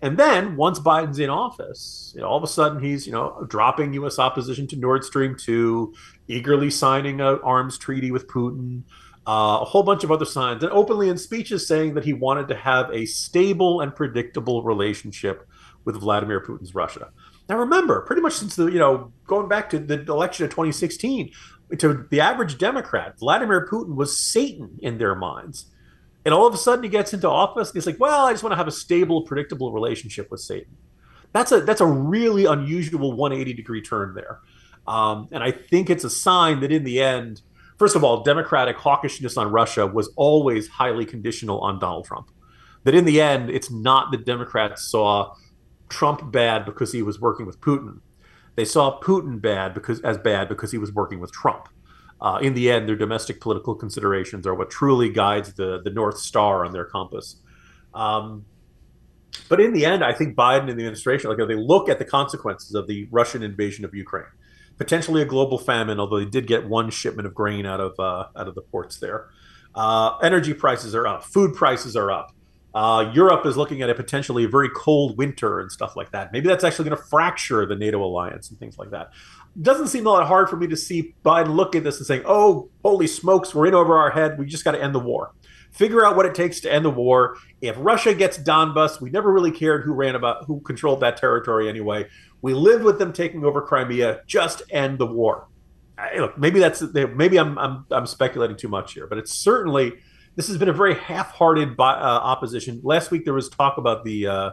And 0.01 0.17
then 0.17 0.55
once 0.55 0.79
Biden's 0.79 1.19
in 1.19 1.29
office, 1.29 2.11
you 2.15 2.21
know, 2.21 2.27
all 2.27 2.37
of 2.37 2.43
a 2.43 2.47
sudden 2.47 2.83
he's, 2.83 3.05
you 3.05 3.13
know, 3.13 3.45
dropping 3.47 3.93
U.S. 3.93 4.17
opposition 4.17 4.65
to 4.67 4.75
Nord 4.75 5.03
Stream 5.03 5.35
2, 5.35 5.93
eagerly 6.27 6.71
signing 6.71 7.21
an 7.21 7.39
arms 7.43 7.77
treaty 7.77 8.11
with 8.11 8.27
Putin, 8.27 8.81
uh, 9.27 9.59
a 9.61 9.65
whole 9.65 9.83
bunch 9.83 10.03
of 10.03 10.11
other 10.11 10.25
signs, 10.25 10.63
and 10.63 10.71
openly 10.71 11.07
in 11.07 11.17
speeches 11.17 11.67
saying 11.67 11.93
that 11.93 12.03
he 12.03 12.13
wanted 12.13 12.47
to 12.47 12.55
have 12.55 12.89
a 12.91 13.05
stable 13.05 13.81
and 13.81 13.95
predictable 13.95 14.63
relationship 14.63 15.47
with 15.85 15.95
Vladimir 15.97 16.41
Putin's 16.41 16.73
Russia. 16.73 17.09
Now, 17.47 17.59
remember, 17.59 18.01
pretty 18.01 18.21
much 18.21 18.33
since 18.33 18.55
the, 18.55 18.67
you 18.67 18.79
know, 18.79 19.11
going 19.27 19.47
back 19.47 19.69
to 19.71 19.79
the 19.79 20.01
election 20.01 20.45
of 20.45 20.51
2016, 20.51 21.31
to 21.77 22.07
the 22.09 22.19
average 22.19 22.57
Democrat, 22.57 23.19
Vladimir 23.19 23.67
Putin 23.71 23.95
was 23.95 24.17
Satan 24.17 24.77
in 24.81 24.97
their 24.97 25.15
minds. 25.15 25.67
And 26.25 26.33
all 26.33 26.45
of 26.45 26.53
a 26.53 26.57
sudden 26.57 26.83
he 26.83 26.89
gets 26.89 27.13
into 27.13 27.29
office 27.29 27.69
and 27.69 27.75
he's 27.75 27.87
like, 27.87 27.99
well, 27.99 28.25
I 28.25 28.31
just 28.31 28.43
want 28.43 28.51
to 28.53 28.57
have 28.57 28.67
a 28.67 28.71
stable, 28.71 29.23
predictable 29.23 29.71
relationship 29.71 30.29
with 30.29 30.39
Satan. 30.39 30.77
That's 31.33 31.51
a 31.51 31.61
that's 31.61 31.81
a 31.81 31.85
really 31.85 32.45
unusual 32.45 33.13
180 33.13 33.53
degree 33.53 33.81
turn 33.81 34.13
there. 34.13 34.39
Um, 34.87 35.29
and 35.31 35.43
I 35.43 35.51
think 35.51 35.89
it's 35.89 36.03
a 36.03 36.09
sign 36.09 36.59
that 36.59 36.71
in 36.71 36.83
the 36.83 37.01
end, 37.01 37.41
first 37.77 37.95
of 37.95 38.03
all, 38.03 38.23
Democratic 38.23 38.77
hawkishness 38.77 39.37
on 39.37 39.51
Russia 39.51 39.87
was 39.87 40.11
always 40.15 40.67
highly 40.67 41.05
conditional 41.05 41.59
on 41.61 41.79
Donald 41.79 42.05
Trump. 42.05 42.29
That 42.83 42.95
in 42.95 43.05
the 43.05 43.21
end, 43.21 43.49
it's 43.49 43.71
not 43.71 44.11
that 44.11 44.25
Democrats 44.25 44.83
saw 44.83 45.35
Trump 45.89 46.31
bad 46.31 46.65
because 46.65 46.91
he 46.91 47.01
was 47.01 47.21
working 47.21 47.45
with 47.45 47.61
Putin. 47.61 47.99
They 48.55 48.65
saw 48.65 48.99
Putin 48.99 49.39
bad 49.39 49.73
because 49.73 50.01
as 50.01 50.17
bad 50.17 50.49
because 50.49 50.71
he 50.71 50.77
was 50.77 50.91
working 50.91 51.19
with 51.19 51.31
Trump. 51.31 51.69
Uh, 52.21 52.37
in 52.41 52.53
the 52.53 52.69
end, 52.69 52.87
their 52.87 52.95
domestic 52.95 53.41
political 53.41 53.73
considerations 53.73 54.45
are 54.45 54.53
what 54.53 54.69
truly 54.69 55.09
guides 55.09 55.53
the 55.53 55.81
the 55.83 55.89
North 55.89 56.19
Star 56.19 56.63
on 56.63 56.71
their 56.71 56.85
compass. 56.85 57.37
Um, 57.93 58.45
but 59.49 59.59
in 59.59 59.73
the 59.73 59.85
end, 59.85 60.03
I 60.03 60.13
think 60.13 60.35
Biden 60.35 60.69
and 60.69 60.79
the 60.79 60.83
administration, 60.83 61.29
like 61.29 61.39
they 61.47 61.55
look 61.55 61.89
at 61.89 61.99
the 61.99 62.05
consequences 62.05 62.75
of 62.75 62.87
the 62.87 63.07
Russian 63.11 63.43
invasion 63.43 63.85
of 63.85 63.95
Ukraine, 63.95 64.25
potentially 64.77 65.21
a 65.21 65.25
global 65.25 65.57
famine, 65.57 65.99
although 65.99 66.19
they 66.19 66.29
did 66.29 66.47
get 66.47 66.67
one 66.67 66.89
shipment 66.89 67.25
of 67.27 67.33
grain 67.33 67.65
out 67.65 67.79
of 67.79 67.99
uh, 67.99 68.27
out 68.35 68.47
of 68.47 68.55
the 68.55 68.61
ports 68.61 68.97
there. 68.97 69.29
Uh, 69.73 70.17
energy 70.17 70.53
prices 70.53 70.93
are 70.93 71.07
up, 71.07 71.23
food 71.23 71.55
prices 71.55 71.95
are 71.95 72.11
up. 72.11 72.35
Uh, 72.73 73.11
Europe 73.13 73.45
is 73.45 73.57
looking 73.57 73.81
at 73.81 73.89
a 73.89 73.95
potentially 73.95 74.45
very 74.45 74.69
cold 74.69 75.17
winter 75.17 75.59
and 75.59 75.71
stuff 75.71 75.95
like 75.95 76.11
that. 76.11 76.31
Maybe 76.31 76.47
that's 76.47 76.63
actually 76.63 76.87
going 76.87 76.97
to 76.97 77.03
fracture 77.03 77.65
the 77.65 77.75
NATO 77.75 78.01
alliance 78.01 78.49
and 78.49 78.57
things 78.59 78.77
like 78.77 78.91
that. 78.91 79.11
Doesn't 79.59 79.87
seem 79.87 80.07
all 80.07 80.17
that 80.17 80.27
hard 80.27 80.49
for 80.49 80.55
me 80.55 80.67
to 80.67 80.77
see 80.77 81.13
Biden 81.25 81.55
look 81.55 81.75
at 81.75 81.83
this 81.83 81.97
and 81.97 82.05
saying, 82.05 82.23
"Oh, 82.25 82.69
holy 82.83 83.07
smokes, 83.07 83.53
we're 83.53 83.67
in 83.67 83.73
over 83.73 83.97
our 83.97 84.11
head. 84.11 84.37
We 84.39 84.45
just 84.45 84.63
got 84.63 84.71
to 84.71 84.81
end 84.81 84.95
the 84.95 84.99
war." 84.99 85.33
Figure 85.71 86.05
out 86.05 86.15
what 86.15 86.25
it 86.25 86.35
takes 86.35 86.59
to 86.61 86.71
end 86.71 86.85
the 86.85 86.89
war. 86.89 87.37
If 87.61 87.75
Russia 87.79 88.13
gets 88.13 88.37
Donbas, 88.37 88.99
we 88.99 89.09
never 89.09 89.31
really 89.31 89.51
cared 89.51 89.83
who 89.83 89.93
ran 89.93 90.15
about 90.15 90.45
who 90.45 90.59
controlled 90.61 90.99
that 91.01 91.17
territory 91.17 91.69
anyway. 91.69 92.07
We 92.41 92.53
lived 92.53 92.83
with 92.83 92.99
them 92.99 93.13
taking 93.13 93.45
over 93.45 93.61
Crimea. 93.61 94.21
Just 94.25 94.63
end 94.69 94.99
the 94.99 95.05
war. 95.05 95.47
look, 96.17 96.37
maybe 96.37 96.59
that's 96.59 96.81
maybe 96.93 97.37
I'm, 97.37 97.57
I'm 97.57 97.85
I'm 97.91 98.05
speculating 98.05 98.57
too 98.57 98.67
much 98.67 98.93
here, 98.93 99.07
but 99.07 99.17
it's 99.17 99.33
certainly 99.33 99.93
this 100.35 100.47
has 100.47 100.57
been 100.57 100.69
a 100.69 100.73
very 100.73 100.95
half-hearted 100.95 101.77
uh, 101.77 101.83
opposition. 101.83 102.79
Last 102.83 103.11
week 103.11 103.25
there 103.25 103.33
was 103.33 103.49
talk 103.49 103.77
about 103.77 104.03
the 104.05 104.27
uh, 104.27 104.51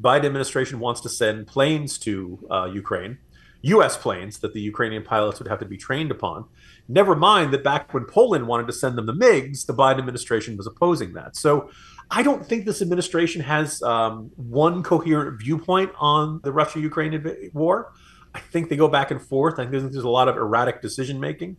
Biden 0.00 0.24
administration 0.24 0.80
wants 0.80 1.00
to 1.02 1.08
send 1.08 1.46
planes 1.46 1.98
to 1.98 2.46
uh, 2.50 2.64
Ukraine, 2.66 3.18
U.S. 3.64 3.96
planes 3.96 4.38
that 4.40 4.52
the 4.52 4.60
Ukrainian 4.60 5.02
pilots 5.02 5.38
would 5.38 5.48
have 5.48 5.58
to 5.60 5.64
be 5.64 5.76
trained 5.76 6.10
upon. 6.10 6.44
Never 6.86 7.16
mind 7.16 7.52
that 7.54 7.64
back 7.64 7.94
when 7.94 8.04
Poland 8.04 8.46
wanted 8.46 8.66
to 8.66 8.74
send 8.74 8.98
them 8.98 9.06
the 9.06 9.14
MiGs, 9.14 9.64
the 9.64 9.72
Biden 9.72 9.98
administration 9.98 10.56
was 10.56 10.66
opposing 10.66 11.14
that. 11.14 11.34
So 11.34 11.70
I 12.10 12.22
don't 12.22 12.44
think 12.44 12.66
this 12.66 12.82
administration 12.82 13.40
has 13.40 13.82
um, 13.82 14.30
one 14.36 14.82
coherent 14.82 15.40
viewpoint 15.40 15.92
on 15.98 16.40
the 16.44 16.52
Russia-Ukraine 16.52 17.50
war. 17.54 17.92
I 18.34 18.40
think 18.40 18.68
they 18.68 18.76
go 18.76 18.88
back 18.88 19.10
and 19.10 19.22
forth. 19.22 19.58
I 19.58 19.66
think 19.66 19.92
there's 19.92 20.04
a 20.04 20.08
lot 20.08 20.28
of 20.28 20.36
erratic 20.36 20.82
decision 20.82 21.18
making. 21.18 21.56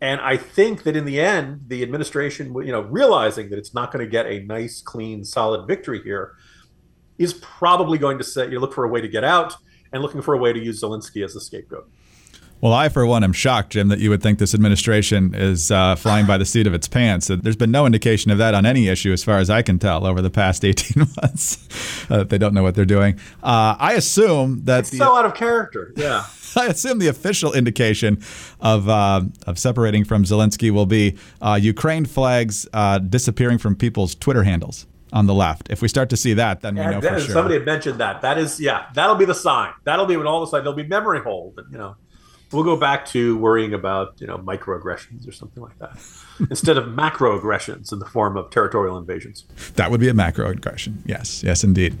And 0.00 0.20
I 0.20 0.36
think 0.36 0.84
that 0.84 0.94
in 0.94 1.04
the 1.04 1.20
end, 1.20 1.62
the 1.66 1.82
administration, 1.82 2.54
you 2.64 2.72
know, 2.72 2.82
realizing 2.82 3.50
that 3.50 3.58
it's 3.58 3.74
not 3.74 3.92
going 3.92 4.04
to 4.04 4.10
get 4.10 4.26
a 4.26 4.40
nice, 4.44 4.80
clean, 4.80 5.24
solid 5.24 5.66
victory 5.66 6.00
here, 6.02 6.36
is 7.18 7.34
probably 7.34 7.98
going 7.98 8.18
to 8.18 8.24
say 8.24 8.48
you 8.50 8.60
look 8.60 8.72
for 8.72 8.84
a 8.84 8.88
way 8.88 9.00
to 9.00 9.08
get 9.08 9.24
out 9.24 9.56
and 9.92 10.02
looking 10.02 10.22
for 10.22 10.34
a 10.34 10.38
way 10.38 10.52
to 10.52 10.58
use 10.58 10.82
Zelensky 10.82 11.24
as 11.24 11.34
a 11.36 11.40
scapegoat. 11.40 11.88
Well, 12.60 12.74
I, 12.74 12.90
for 12.90 13.06
one, 13.06 13.24
am 13.24 13.32
shocked, 13.32 13.72
Jim, 13.72 13.88
that 13.88 14.00
you 14.00 14.10
would 14.10 14.22
think 14.22 14.38
this 14.38 14.52
administration 14.52 15.34
is 15.34 15.70
uh, 15.70 15.96
flying 15.96 16.26
by 16.26 16.36
the 16.36 16.44
seat 16.44 16.66
of 16.66 16.74
its 16.74 16.86
pants. 16.88 17.28
There's 17.28 17.56
been 17.56 17.70
no 17.70 17.86
indication 17.86 18.30
of 18.30 18.36
that 18.36 18.52
on 18.52 18.66
any 18.66 18.88
issue, 18.88 19.14
as 19.14 19.24
far 19.24 19.38
as 19.38 19.48
I 19.48 19.62
can 19.62 19.78
tell, 19.78 20.06
over 20.06 20.20
the 20.20 20.28
past 20.28 20.62
18 20.66 21.08
months. 21.22 22.06
uh, 22.10 22.24
they 22.24 22.36
don't 22.36 22.52
know 22.52 22.62
what 22.62 22.74
they're 22.74 22.84
doing. 22.84 23.18
Uh, 23.42 23.76
I 23.78 23.94
assume 23.94 24.64
that. 24.64 24.80
It's 24.80 24.90
the, 24.90 24.98
so 24.98 25.16
out 25.16 25.24
of 25.24 25.34
character. 25.34 25.94
Yeah. 25.96 26.26
I 26.56 26.66
assume 26.66 26.98
the 26.98 27.06
official 27.06 27.54
indication 27.54 28.20
of 28.60 28.88
uh, 28.88 29.22
of 29.46 29.58
separating 29.58 30.04
from 30.04 30.24
Zelensky 30.24 30.70
will 30.70 30.86
be 30.86 31.16
uh, 31.40 31.58
Ukraine 31.60 32.04
flags 32.04 32.66
uh, 32.72 32.98
disappearing 32.98 33.58
from 33.58 33.76
people's 33.76 34.14
Twitter 34.16 34.42
handles 34.42 34.86
on 35.12 35.26
the 35.26 35.34
left. 35.34 35.70
If 35.70 35.82
we 35.82 35.88
start 35.88 36.10
to 36.10 36.16
see 36.16 36.34
that, 36.34 36.60
then 36.60 36.74
we 36.74 36.82
know 36.82 37.00
for 37.00 37.20
sure. 37.20 37.34
Somebody 37.34 37.54
had 37.54 37.66
mentioned 37.66 37.98
that. 38.00 38.22
That 38.22 38.38
is, 38.38 38.60
yeah, 38.60 38.86
that'll 38.94 39.16
be 39.16 39.24
the 39.24 39.34
sign. 39.34 39.72
That'll 39.84 40.06
be 40.06 40.16
when 40.16 40.26
all 40.26 40.42
of 40.42 40.48
a 40.48 40.50
sudden 40.50 40.64
there'll 40.64 40.76
be 40.76 40.86
memory 40.86 41.20
hold. 41.20 41.58
And, 41.58 41.72
you 41.72 41.78
know, 41.78 41.96
we'll 42.52 42.64
go 42.64 42.76
back 42.76 43.06
to 43.06 43.36
worrying 43.38 43.72
about 43.74 44.20
you 44.20 44.26
know 44.26 44.38
microaggressions 44.38 45.28
or 45.28 45.32
something 45.32 45.62
like 45.62 45.78
that 45.78 45.98
instead 46.50 46.76
of 46.76 46.84
macroaggressions 46.84 47.92
in 47.92 47.98
the 47.98 48.06
form 48.06 48.36
of 48.36 48.50
territorial 48.50 48.98
invasions. 48.98 49.44
That 49.76 49.90
would 49.90 50.00
be 50.00 50.08
a 50.08 50.12
macroaggression. 50.12 50.98
Yes, 51.04 51.42
yes, 51.42 51.64
indeed. 51.64 51.96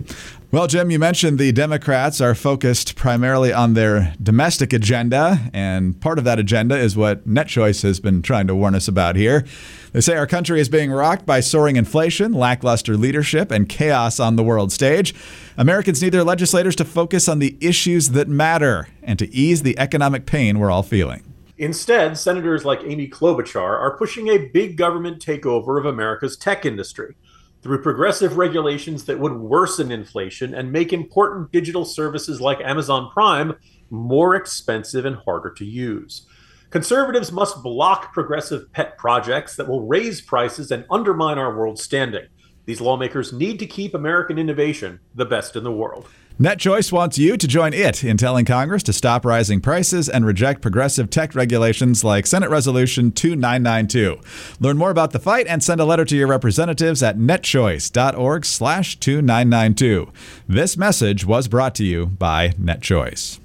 Well, 0.50 0.66
Jim, 0.66 0.90
you 0.90 0.98
mentioned 0.98 1.38
the 1.38 1.52
Democrats 1.52 2.20
are 2.20 2.34
focused 2.34 2.96
primarily 2.96 3.52
on 3.52 3.74
their 3.74 4.14
domestic 4.20 4.72
agenda, 4.72 5.38
and 5.52 6.00
part 6.00 6.18
of 6.18 6.24
that 6.24 6.38
agenda 6.38 6.76
is 6.76 6.96
what 6.96 7.28
NetChoice 7.28 7.82
has 7.82 8.00
been 8.00 8.22
trying 8.22 8.46
to 8.48 8.54
warn 8.54 8.74
us 8.74 8.88
about 8.88 9.16
here. 9.16 9.44
They 9.92 10.00
say 10.00 10.16
our 10.16 10.26
country 10.26 10.60
is 10.60 10.68
being 10.68 10.92
rocked 10.92 11.26
by 11.26 11.40
soaring 11.40 11.74
inflation, 11.74 12.32
lackluster 12.32 12.96
leadership, 12.96 13.50
and 13.50 13.68
chaos 13.68 14.20
on 14.20 14.36
the 14.36 14.44
world 14.44 14.70
stage. 14.70 15.14
Americans 15.56 16.00
need 16.00 16.10
their 16.10 16.22
legislators 16.22 16.76
to 16.76 16.84
focus 16.84 17.28
on 17.28 17.40
the 17.40 17.56
issues 17.60 18.10
that 18.10 18.28
matter 18.28 18.88
and 19.02 19.18
to 19.18 19.28
ease 19.34 19.62
the 19.62 19.76
economic 19.78 20.26
pain 20.26 20.58
we're 20.60 20.70
all 20.70 20.84
feeling. 20.84 21.24
Instead, 21.58 22.16
senators 22.16 22.64
like 22.64 22.80
Amy 22.84 23.08
Klobuchar 23.08 23.78
are 23.78 23.96
pushing 23.98 24.28
a 24.28 24.38
big 24.38 24.76
government 24.76 25.24
takeover 25.24 25.78
of 25.78 25.84
America's 25.84 26.36
tech 26.36 26.64
industry 26.64 27.16
through 27.60 27.82
progressive 27.82 28.36
regulations 28.36 29.04
that 29.04 29.18
would 29.18 29.34
worsen 29.34 29.90
inflation 29.90 30.54
and 30.54 30.72
make 30.72 30.92
important 30.92 31.52
digital 31.52 31.84
services 31.84 32.40
like 32.40 32.60
Amazon 32.60 33.10
Prime 33.12 33.54
more 33.90 34.36
expensive 34.36 35.04
and 35.04 35.16
harder 35.16 35.50
to 35.50 35.64
use. 35.64 36.26
Conservatives 36.70 37.32
must 37.32 37.62
block 37.64 38.12
progressive 38.12 38.72
pet 38.72 38.96
projects 38.96 39.56
that 39.56 39.68
will 39.68 39.86
raise 39.86 40.20
prices 40.20 40.70
and 40.70 40.84
undermine 40.88 41.36
our 41.36 41.56
world 41.56 41.80
standing. 41.80 42.28
These 42.64 42.80
lawmakers 42.80 43.32
need 43.32 43.58
to 43.58 43.66
keep 43.66 43.92
American 43.92 44.38
innovation 44.38 45.00
the 45.14 45.24
best 45.24 45.56
in 45.56 45.64
the 45.64 45.72
world. 45.72 46.06
NetChoice 46.40 46.92
wants 46.92 47.18
you 47.18 47.36
to 47.36 47.48
join 47.48 47.74
it 47.74 48.04
in 48.04 48.16
telling 48.16 48.44
Congress 48.44 48.84
to 48.84 48.92
stop 48.92 49.24
rising 49.24 49.60
prices 49.60 50.08
and 50.08 50.24
reject 50.24 50.62
progressive 50.62 51.10
tech 51.10 51.34
regulations 51.34 52.04
like 52.04 52.24
Senate 52.26 52.48
Resolution 52.48 53.10
2992. 53.10 54.20
Learn 54.60 54.78
more 54.78 54.90
about 54.90 55.10
the 55.10 55.18
fight 55.18 55.48
and 55.48 55.64
send 55.64 55.80
a 55.80 55.84
letter 55.84 56.04
to 56.04 56.16
your 56.16 56.28
representatives 56.28 57.02
at 57.02 57.18
netchoice.org/2992. 57.18 60.12
This 60.48 60.76
message 60.76 61.26
was 61.26 61.48
brought 61.48 61.74
to 61.74 61.84
you 61.84 62.06
by 62.06 62.50
NetChoice. 62.50 63.40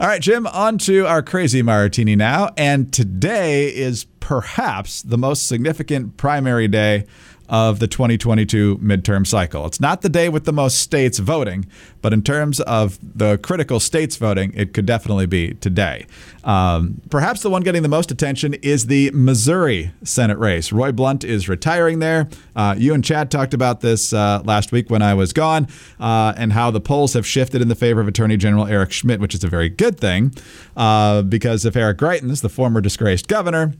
All 0.00 0.06
right, 0.06 0.22
Jim, 0.22 0.46
on 0.46 0.78
to 0.78 1.06
our 1.06 1.22
crazy 1.22 1.60
martini 1.60 2.16
now. 2.16 2.54
And 2.56 2.90
today 2.90 3.68
is 3.68 4.04
perhaps 4.20 5.02
the 5.02 5.18
most 5.18 5.46
significant 5.46 6.16
primary 6.16 6.68
day 6.68 7.04
of 7.50 7.80
the 7.80 7.88
2022 7.88 8.78
midterm 8.78 9.26
cycle. 9.26 9.66
It's 9.66 9.80
not 9.80 10.02
the 10.02 10.08
day 10.08 10.28
with 10.28 10.44
the 10.44 10.52
most 10.52 10.78
states 10.78 11.18
voting, 11.18 11.66
but 12.00 12.12
in 12.12 12.22
terms 12.22 12.60
of 12.60 12.98
the 13.02 13.38
critical 13.38 13.80
states 13.80 14.16
voting, 14.16 14.52
it 14.54 14.72
could 14.72 14.86
definitely 14.86 15.26
be 15.26 15.54
today. 15.54 16.06
Um, 16.44 17.02
perhaps 17.10 17.42
the 17.42 17.50
one 17.50 17.62
getting 17.62 17.82
the 17.82 17.88
most 17.88 18.10
attention 18.12 18.54
is 18.54 18.86
the 18.86 19.10
Missouri 19.12 19.92
Senate 20.04 20.38
race. 20.38 20.72
Roy 20.72 20.92
Blunt 20.92 21.24
is 21.24 21.48
retiring 21.48 21.98
there. 21.98 22.28
Uh, 22.54 22.76
you 22.78 22.94
and 22.94 23.04
Chad 23.04 23.30
talked 23.30 23.52
about 23.52 23.80
this 23.80 24.12
uh, 24.12 24.40
last 24.44 24.70
week 24.70 24.88
when 24.88 25.02
I 25.02 25.14
was 25.14 25.32
gone, 25.32 25.66
uh, 25.98 26.32
and 26.36 26.52
how 26.52 26.70
the 26.70 26.80
polls 26.80 27.14
have 27.14 27.26
shifted 27.26 27.60
in 27.60 27.68
the 27.68 27.74
favor 27.74 28.00
of 28.00 28.06
Attorney 28.06 28.36
General 28.36 28.66
Eric 28.66 28.92
Schmitt, 28.92 29.20
which 29.20 29.34
is 29.34 29.42
a 29.42 29.48
very 29.48 29.68
good 29.68 29.98
thing, 29.98 30.32
uh, 30.76 31.22
because 31.22 31.64
if 31.64 31.74
Eric 31.74 31.98
Greitens, 31.98 32.42
the 32.42 32.48
former 32.48 32.80
disgraced 32.80 33.26
governor, 33.26 33.74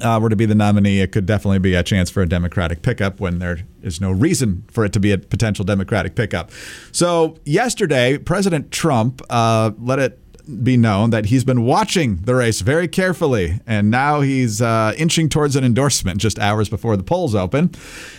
uh, 0.00 0.18
were 0.20 0.28
to 0.28 0.36
be 0.36 0.46
the 0.46 0.54
nominee, 0.54 1.00
it 1.00 1.12
could 1.12 1.26
definitely 1.26 1.58
be 1.58 1.74
a 1.74 1.82
chance 1.82 2.10
for 2.10 2.22
a 2.22 2.28
Democratic 2.28 2.82
pickup 2.82 3.20
when 3.20 3.38
there 3.38 3.60
is 3.82 4.00
no 4.00 4.10
reason 4.10 4.64
for 4.70 4.84
it 4.84 4.92
to 4.92 5.00
be 5.00 5.12
a 5.12 5.18
potential 5.18 5.64
Democratic 5.64 6.14
pickup. 6.14 6.50
So, 6.92 7.38
yesterday, 7.44 8.18
President 8.18 8.70
Trump 8.70 9.22
uh, 9.30 9.72
let 9.78 9.98
it 9.98 10.20
be 10.62 10.76
known 10.76 11.10
that 11.10 11.26
he's 11.26 11.44
been 11.44 11.62
watching 11.62 12.16
the 12.16 12.34
race 12.34 12.60
very 12.60 12.86
carefully, 12.86 13.60
and 13.66 13.90
now 13.90 14.20
he's 14.20 14.62
uh, 14.62 14.94
inching 14.96 15.28
towards 15.28 15.56
an 15.56 15.64
endorsement 15.64 16.20
just 16.20 16.38
hours 16.38 16.68
before 16.68 16.96
the 16.96 17.02
polls 17.02 17.34
open. 17.34 17.70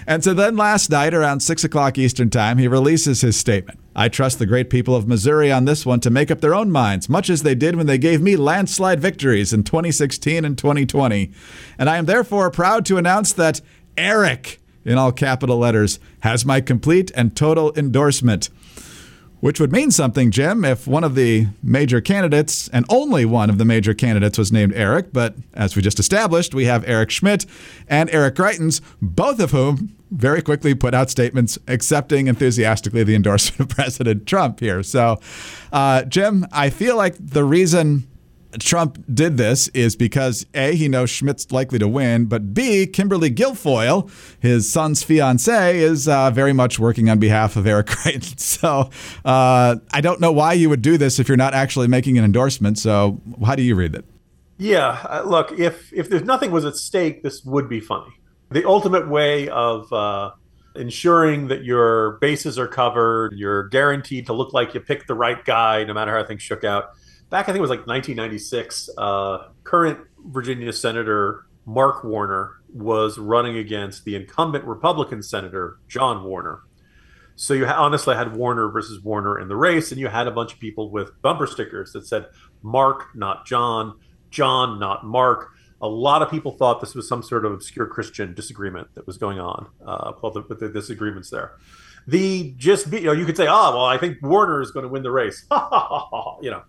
And 0.05 0.23
so 0.23 0.33
then 0.33 0.57
last 0.57 0.89
night, 0.89 1.13
around 1.13 1.39
6 1.39 1.63
o'clock 1.63 1.97
Eastern 1.97 2.29
Time, 2.29 2.57
he 2.57 2.67
releases 2.67 3.21
his 3.21 3.37
statement. 3.37 3.79
I 3.95 4.09
trust 4.09 4.39
the 4.39 4.45
great 4.45 4.69
people 4.69 4.95
of 4.95 5.07
Missouri 5.07 5.51
on 5.51 5.65
this 5.65 5.85
one 5.85 5.99
to 6.01 6.09
make 6.09 6.29
up 6.29 6.41
their 6.41 6.53
own 6.53 6.69
minds, 6.69 7.09
much 7.09 7.29
as 7.29 7.43
they 7.43 7.55
did 7.55 7.75
when 7.75 7.87
they 7.87 7.97
gave 7.97 8.21
me 8.21 8.35
landslide 8.35 8.99
victories 8.99 9.53
in 9.53 9.63
2016 9.63 10.45
and 10.45 10.57
2020. 10.57 11.31
And 11.79 11.89
I 11.89 11.97
am 11.97 12.05
therefore 12.05 12.51
proud 12.51 12.85
to 12.85 12.97
announce 12.97 13.33
that 13.33 13.61
Eric, 13.97 14.59
in 14.85 14.97
all 14.97 15.11
capital 15.11 15.57
letters, 15.57 15.99
has 16.19 16.45
my 16.45 16.61
complete 16.61 17.11
and 17.15 17.35
total 17.35 17.73
endorsement. 17.75 18.49
Which 19.39 19.59
would 19.59 19.71
mean 19.71 19.91
something, 19.91 20.31
Jim, 20.31 20.65
if 20.65 20.87
one 20.87 21.03
of 21.03 21.13
the 21.13 21.47
major 21.61 22.01
candidates, 22.01 22.67
and 22.69 22.85
only 22.89 23.23
one 23.23 23.51
of 23.51 23.59
the 23.59 23.65
major 23.65 23.93
candidates, 23.93 24.37
was 24.37 24.51
named 24.51 24.73
Eric. 24.73 25.13
But 25.13 25.35
as 25.53 25.75
we 25.75 25.83
just 25.83 25.99
established, 25.99 26.55
we 26.55 26.65
have 26.65 26.83
Eric 26.87 27.11
Schmitt 27.11 27.45
and 27.87 28.09
Eric 28.09 28.35
Greitens, 28.35 28.81
both 28.99 29.39
of 29.39 29.51
whom 29.51 29.95
very 30.09 30.41
quickly 30.41 30.73
put 30.73 30.93
out 30.95 31.11
statements 31.11 31.59
accepting 31.67 32.27
enthusiastically 32.27 33.03
the 33.03 33.13
endorsement 33.13 33.59
of 33.69 33.69
President 33.75 34.25
Trump 34.25 34.59
here. 34.59 34.81
So, 34.81 35.19
uh, 35.71 36.03
Jim, 36.03 36.47
I 36.51 36.71
feel 36.71 36.95
like 36.97 37.15
the 37.19 37.43
reason 37.43 38.07
Trump 38.59 39.03
did 39.13 39.37
this 39.37 39.67
is 39.69 39.95
because 39.95 40.45
A, 40.53 40.75
he 40.75 40.87
knows 40.87 41.09
Schmitt's 41.09 41.51
likely 41.51 41.79
to 41.79 41.87
win, 41.87 42.25
but 42.25 42.53
B, 42.53 42.87
Kimberly 42.87 43.31
Guilfoyle, 43.31 44.09
his 44.39 44.71
son's 44.71 45.03
fiance, 45.03 45.77
is 45.77 46.07
uh, 46.07 46.31
very 46.31 46.53
much 46.53 46.79
working 46.79 47.09
on 47.09 47.19
behalf 47.19 47.55
of 47.55 47.67
Eric 47.67 47.87
Greitens. 47.87 48.39
So 48.39 48.89
uh, 49.25 49.77
I 49.91 50.01
don't 50.01 50.19
know 50.19 50.31
why 50.31 50.53
you 50.53 50.69
would 50.69 50.81
do 50.81 50.97
this 50.97 51.19
if 51.19 51.27
you're 51.27 51.37
not 51.37 51.53
actually 51.53 51.87
making 51.87 52.17
an 52.17 52.23
endorsement. 52.23 52.77
So 52.77 53.21
how 53.45 53.55
do 53.55 53.63
you 53.63 53.75
read 53.75 53.95
it? 53.95 54.05
Yeah, 54.57 55.05
uh, 55.07 55.23
look, 55.23 55.51
if 55.59 55.93
if 55.93 56.09
there's 56.09 56.23
nothing 56.23 56.49
was 56.51 56.65
at 56.65 56.75
stake, 56.75 57.21
this 57.21 57.45
would 57.45 57.69
be 57.69 57.79
funny. 57.79 58.11
The 58.49 58.67
ultimate 58.67 59.07
way 59.07 59.49
of 59.49 59.91
uh, 59.93 60.31
ensuring 60.75 61.49
that 61.49 61.63
your 61.63 62.13
bases 62.21 62.57
are 62.57 62.67
covered, 62.67 63.33
you're 63.33 63.67
guaranteed 63.67 64.25
to 64.27 64.33
look 64.33 64.53
like 64.53 64.73
you 64.73 64.79
picked 64.79 65.07
the 65.07 65.13
right 65.13 65.43
guy, 65.45 65.83
no 65.83 65.93
matter 65.93 66.15
how 66.15 66.23
things 66.23 66.41
shook 66.41 66.63
out 66.63 66.91
back, 67.29 67.43
I 67.43 67.45
think 67.47 67.57
it 67.57 67.61
was 67.61 67.69
like 67.69 67.87
1996, 67.87 68.89
uh, 68.97 69.49
current 69.63 69.99
Virginia 70.25 70.71
Senator 70.73 71.45
Mark 71.65 72.03
Warner 72.03 72.53
was 72.73 73.17
running 73.17 73.57
against 73.57 74.05
the 74.05 74.15
incumbent 74.15 74.63
Republican 74.65 75.21
Senator 75.21 75.79
John 75.87 76.23
Warner. 76.23 76.61
So 77.35 77.53
you 77.53 77.67
honestly 77.67 78.15
had 78.15 78.35
Warner 78.35 78.69
versus 78.69 79.03
Warner 79.03 79.39
in 79.39 79.47
the 79.47 79.55
race, 79.55 79.91
and 79.91 79.99
you 79.99 80.07
had 80.07 80.27
a 80.27 80.31
bunch 80.31 80.53
of 80.53 80.59
people 80.59 80.89
with 80.89 81.21
bumper 81.21 81.45
stickers 81.45 81.91
that 81.91 82.07
said 82.07 82.27
Mark, 82.63 83.15
not 83.15 83.45
John, 83.45 83.99
John, 84.31 84.79
not 84.79 85.05
Mark. 85.05 85.51
A 85.81 85.87
lot 85.87 86.23
of 86.23 86.31
people 86.31 86.53
thought 86.53 86.81
this 86.81 86.95
was 86.95 87.07
some 87.07 87.21
sort 87.21 87.45
of 87.45 87.51
obscure 87.51 87.85
Christian 87.85 88.33
disagreement 88.33 88.87
that 88.95 89.05
was 89.05 89.17
going 89.17 89.39
on. 89.39 89.67
Uh, 89.85 90.13
well, 90.21 90.31
the, 90.31 90.41
the 90.55 90.69
disagreements 90.69 91.29
there. 91.29 91.51
The 92.07 92.53
just 92.57 92.91
you 92.91 93.01
know 93.01 93.11
you 93.11 93.25
could 93.25 93.37
say, 93.37 93.47
oh 93.47 93.75
well, 93.75 93.85
I 93.85 93.97
think 93.97 94.17
Warner 94.21 94.61
is 94.61 94.71
going 94.71 94.83
to 94.83 94.89
win 94.89 95.03
the 95.03 95.11
race. 95.11 95.45
you 96.41 96.49
know, 96.49 96.63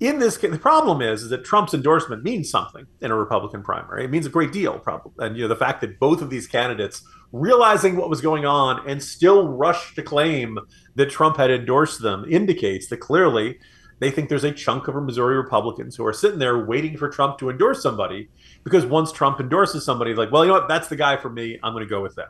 in 0.00 0.18
this 0.18 0.36
case, 0.36 0.50
the 0.50 0.58
problem 0.58 1.00
is, 1.00 1.22
is 1.22 1.30
that 1.30 1.44
Trump's 1.44 1.72
endorsement 1.72 2.24
means 2.24 2.50
something 2.50 2.86
in 3.00 3.10
a 3.10 3.16
Republican 3.16 3.62
primary. 3.62 4.04
It 4.04 4.10
means 4.10 4.26
a 4.26 4.30
great 4.30 4.52
deal, 4.52 4.78
probably. 4.78 5.12
And 5.24 5.36
you 5.36 5.42
know, 5.42 5.48
the 5.48 5.56
fact 5.56 5.80
that 5.82 5.98
both 6.00 6.20
of 6.20 6.30
these 6.30 6.46
candidates, 6.46 7.02
realizing 7.32 7.96
what 7.96 8.10
was 8.10 8.20
going 8.20 8.44
on 8.44 8.88
and 8.88 9.02
still 9.02 9.48
rushed 9.48 9.94
to 9.96 10.02
claim 10.02 10.58
that 10.96 11.10
Trump 11.10 11.36
had 11.36 11.50
endorsed 11.50 12.02
them, 12.02 12.24
indicates 12.28 12.88
that 12.88 12.98
clearly 12.98 13.58
they 14.00 14.10
think 14.10 14.28
there's 14.28 14.44
a 14.44 14.52
chunk 14.52 14.88
of 14.88 14.94
Missouri 15.02 15.36
Republicans 15.36 15.96
who 15.96 16.04
are 16.04 16.12
sitting 16.12 16.38
there 16.38 16.66
waiting 16.66 16.96
for 16.96 17.08
Trump 17.08 17.38
to 17.38 17.48
endorse 17.48 17.82
somebody 17.82 18.28
because 18.64 18.84
once 18.84 19.12
Trump 19.12 19.40
endorses 19.40 19.84
somebody, 19.84 20.14
like, 20.14 20.32
well, 20.32 20.44
you 20.44 20.48
know 20.48 20.58
what, 20.58 20.68
that's 20.68 20.88
the 20.88 20.96
guy 20.96 21.16
for 21.16 21.30
me. 21.30 21.58
I'm 21.62 21.72
going 21.72 21.84
to 21.84 21.88
go 21.88 22.02
with 22.02 22.16
that. 22.16 22.28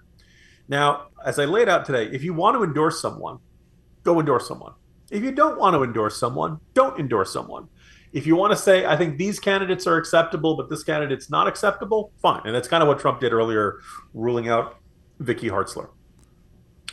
Now, 0.68 1.08
as 1.24 1.38
I 1.38 1.46
laid 1.46 1.68
out 1.68 1.84
today, 1.84 2.14
if 2.14 2.22
you 2.22 2.34
want 2.34 2.56
to 2.56 2.62
endorse 2.62 3.00
someone, 3.00 3.38
go 4.02 4.20
endorse 4.20 4.46
someone. 4.46 4.74
If 5.14 5.22
you 5.22 5.30
don't 5.30 5.58
want 5.58 5.74
to 5.74 5.84
endorse 5.84 6.18
someone, 6.18 6.58
don't 6.74 6.98
endorse 6.98 7.32
someone. 7.32 7.68
If 8.12 8.26
you 8.26 8.36
want 8.36 8.52
to 8.52 8.56
say, 8.56 8.84
I 8.84 8.96
think 8.96 9.16
these 9.16 9.38
candidates 9.38 9.86
are 9.86 9.96
acceptable, 9.96 10.56
but 10.56 10.68
this 10.68 10.82
candidate's 10.82 11.30
not 11.30 11.46
acceptable, 11.46 12.12
fine. 12.20 12.42
And 12.44 12.54
that's 12.54 12.68
kind 12.68 12.82
of 12.82 12.88
what 12.88 12.98
Trump 12.98 13.20
did 13.20 13.32
earlier, 13.32 13.80
ruling 14.12 14.48
out 14.48 14.78
Vicky 15.20 15.48
Hartzler. 15.48 15.88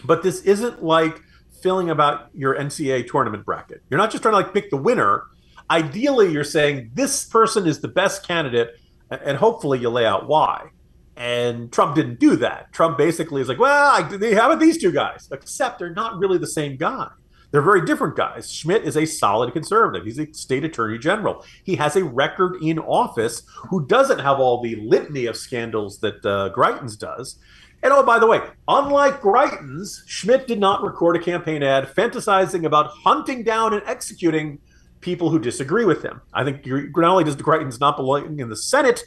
But 0.03 0.23
this 0.23 0.41
isn't 0.41 0.83
like 0.83 1.21
filling 1.61 1.89
about 1.89 2.29
your 2.33 2.55
NCAA 2.55 3.07
tournament 3.07 3.45
bracket. 3.45 3.81
You're 3.89 3.99
not 3.99 4.11
just 4.11 4.23
trying 4.23 4.33
to 4.33 4.37
like 4.37 4.53
pick 4.53 4.69
the 4.69 4.77
winner. 4.77 5.23
Ideally, 5.69 6.31
you're 6.31 6.43
saying 6.43 6.91
this 6.93 7.25
person 7.25 7.67
is 7.67 7.81
the 7.81 7.87
best 7.87 8.27
candidate, 8.27 8.75
and 9.09 9.37
hopefully 9.37 9.79
you 9.79 9.89
lay 9.89 10.05
out 10.05 10.27
why. 10.27 10.69
And 11.17 11.71
Trump 11.71 11.95
didn't 11.95 12.19
do 12.19 12.35
that. 12.37 12.71
Trump 12.71 12.97
basically 12.97 13.41
is 13.41 13.47
like, 13.47 13.59
well, 13.59 14.03
how 14.03 14.45
about 14.47 14.59
these 14.59 14.79
two 14.79 14.91
guys? 14.91 15.27
Except 15.31 15.77
they're 15.77 15.93
not 15.93 16.17
really 16.17 16.37
the 16.37 16.47
same 16.47 16.77
guy. 16.77 17.09
They're 17.51 17.61
very 17.61 17.85
different 17.85 18.15
guys. 18.15 18.51
Schmitt 18.51 18.83
is 18.83 18.95
a 18.95 19.05
solid 19.05 19.53
conservative. 19.53 20.05
He's 20.05 20.19
a 20.19 20.31
state 20.33 20.63
attorney 20.63 20.97
general. 20.97 21.45
He 21.63 21.75
has 21.75 21.95
a 21.95 22.03
record 22.03 22.61
in 22.61 22.79
office 22.79 23.43
who 23.69 23.85
doesn't 23.85 24.19
have 24.19 24.39
all 24.39 24.61
the 24.61 24.77
litany 24.77 25.25
of 25.25 25.35
scandals 25.35 25.99
that 25.99 26.25
uh, 26.25 26.51
Greitens 26.55 26.97
does. 26.97 27.39
And 27.83 27.91
oh, 27.91 28.03
by 28.03 28.19
the 28.19 28.27
way, 28.27 28.39
unlike 28.67 29.21
Greitens, 29.21 30.01
Schmitt 30.05 30.47
did 30.47 30.59
not 30.59 30.83
record 30.83 31.15
a 31.15 31.19
campaign 31.19 31.63
ad 31.63 31.87
fantasizing 31.87 32.65
about 32.65 32.91
hunting 32.91 33.43
down 33.43 33.73
and 33.73 33.81
executing 33.85 34.59
people 35.01 35.29
who 35.29 35.39
disagree 35.39 35.83
with 35.83 36.03
him. 36.03 36.21
I 36.33 36.43
think 36.43 36.65
not 36.65 37.09
only 37.09 37.23
does 37.23 37.35
Greitens 37.35 37.79
not 37.79 37.97
belong 37.97 38.39
in 38.39 38.49
the 38.49 38.55
Senate, 38.55 39.03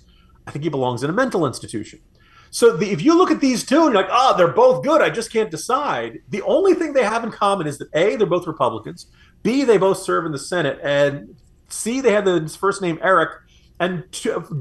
I 0.46 0.50
think 0.50 0.64
he 0.64 0.68
belongs 0.70 1.02
in 1.02 1.09
a 1.09 1.12
mental 1.12 1.46
institution. 1.46 2.00
So 2.54 2.76
the, 2.76 2.88
if 2.92 3.02
you 3.02 3.18
look 3.18 3.32
at 3.32 3.40
these 3.40 3.64
two 3.64 3.82
and 3.82 3.92
you're 3.92 4.02
like, 4.02 4.12
oh, 4.12 4.36
they're 4.36 4.46
both 4.46 4.84
good, 4.84 5.02
I 5.02 5.10
just 5.10 5.32
can't 5.32 5.50
decide. 5.50 6.20
The 6.28 6.40
only 6.42 6.74
thing 6.74 6.92
they 6.92 7.02
have 7.02 7.24
in 7.24 7.32
common 7.32 7.66
is 7.66 7.78
that 7.78 7.88
A, 7.94 8.14
they're 8.14 8.28
both 8.28 8.46
Republicans, 8.46 9.08
B, 9.42 9.64
they 9.64 9.76
both 9.76 9.98
serve 9.98 10.24
in 10.24 10.30
the 10.30 10.38
Senate, 10.38 10.78
and 10.80 11.34
C, 11.68 12.00
they 12.00 12.12
have 12.12 12.24
the 12.24 12.48
first 12.48 12.80
name 12.80 13.00
Eric, 13.02 13.40
and 13.80 14.04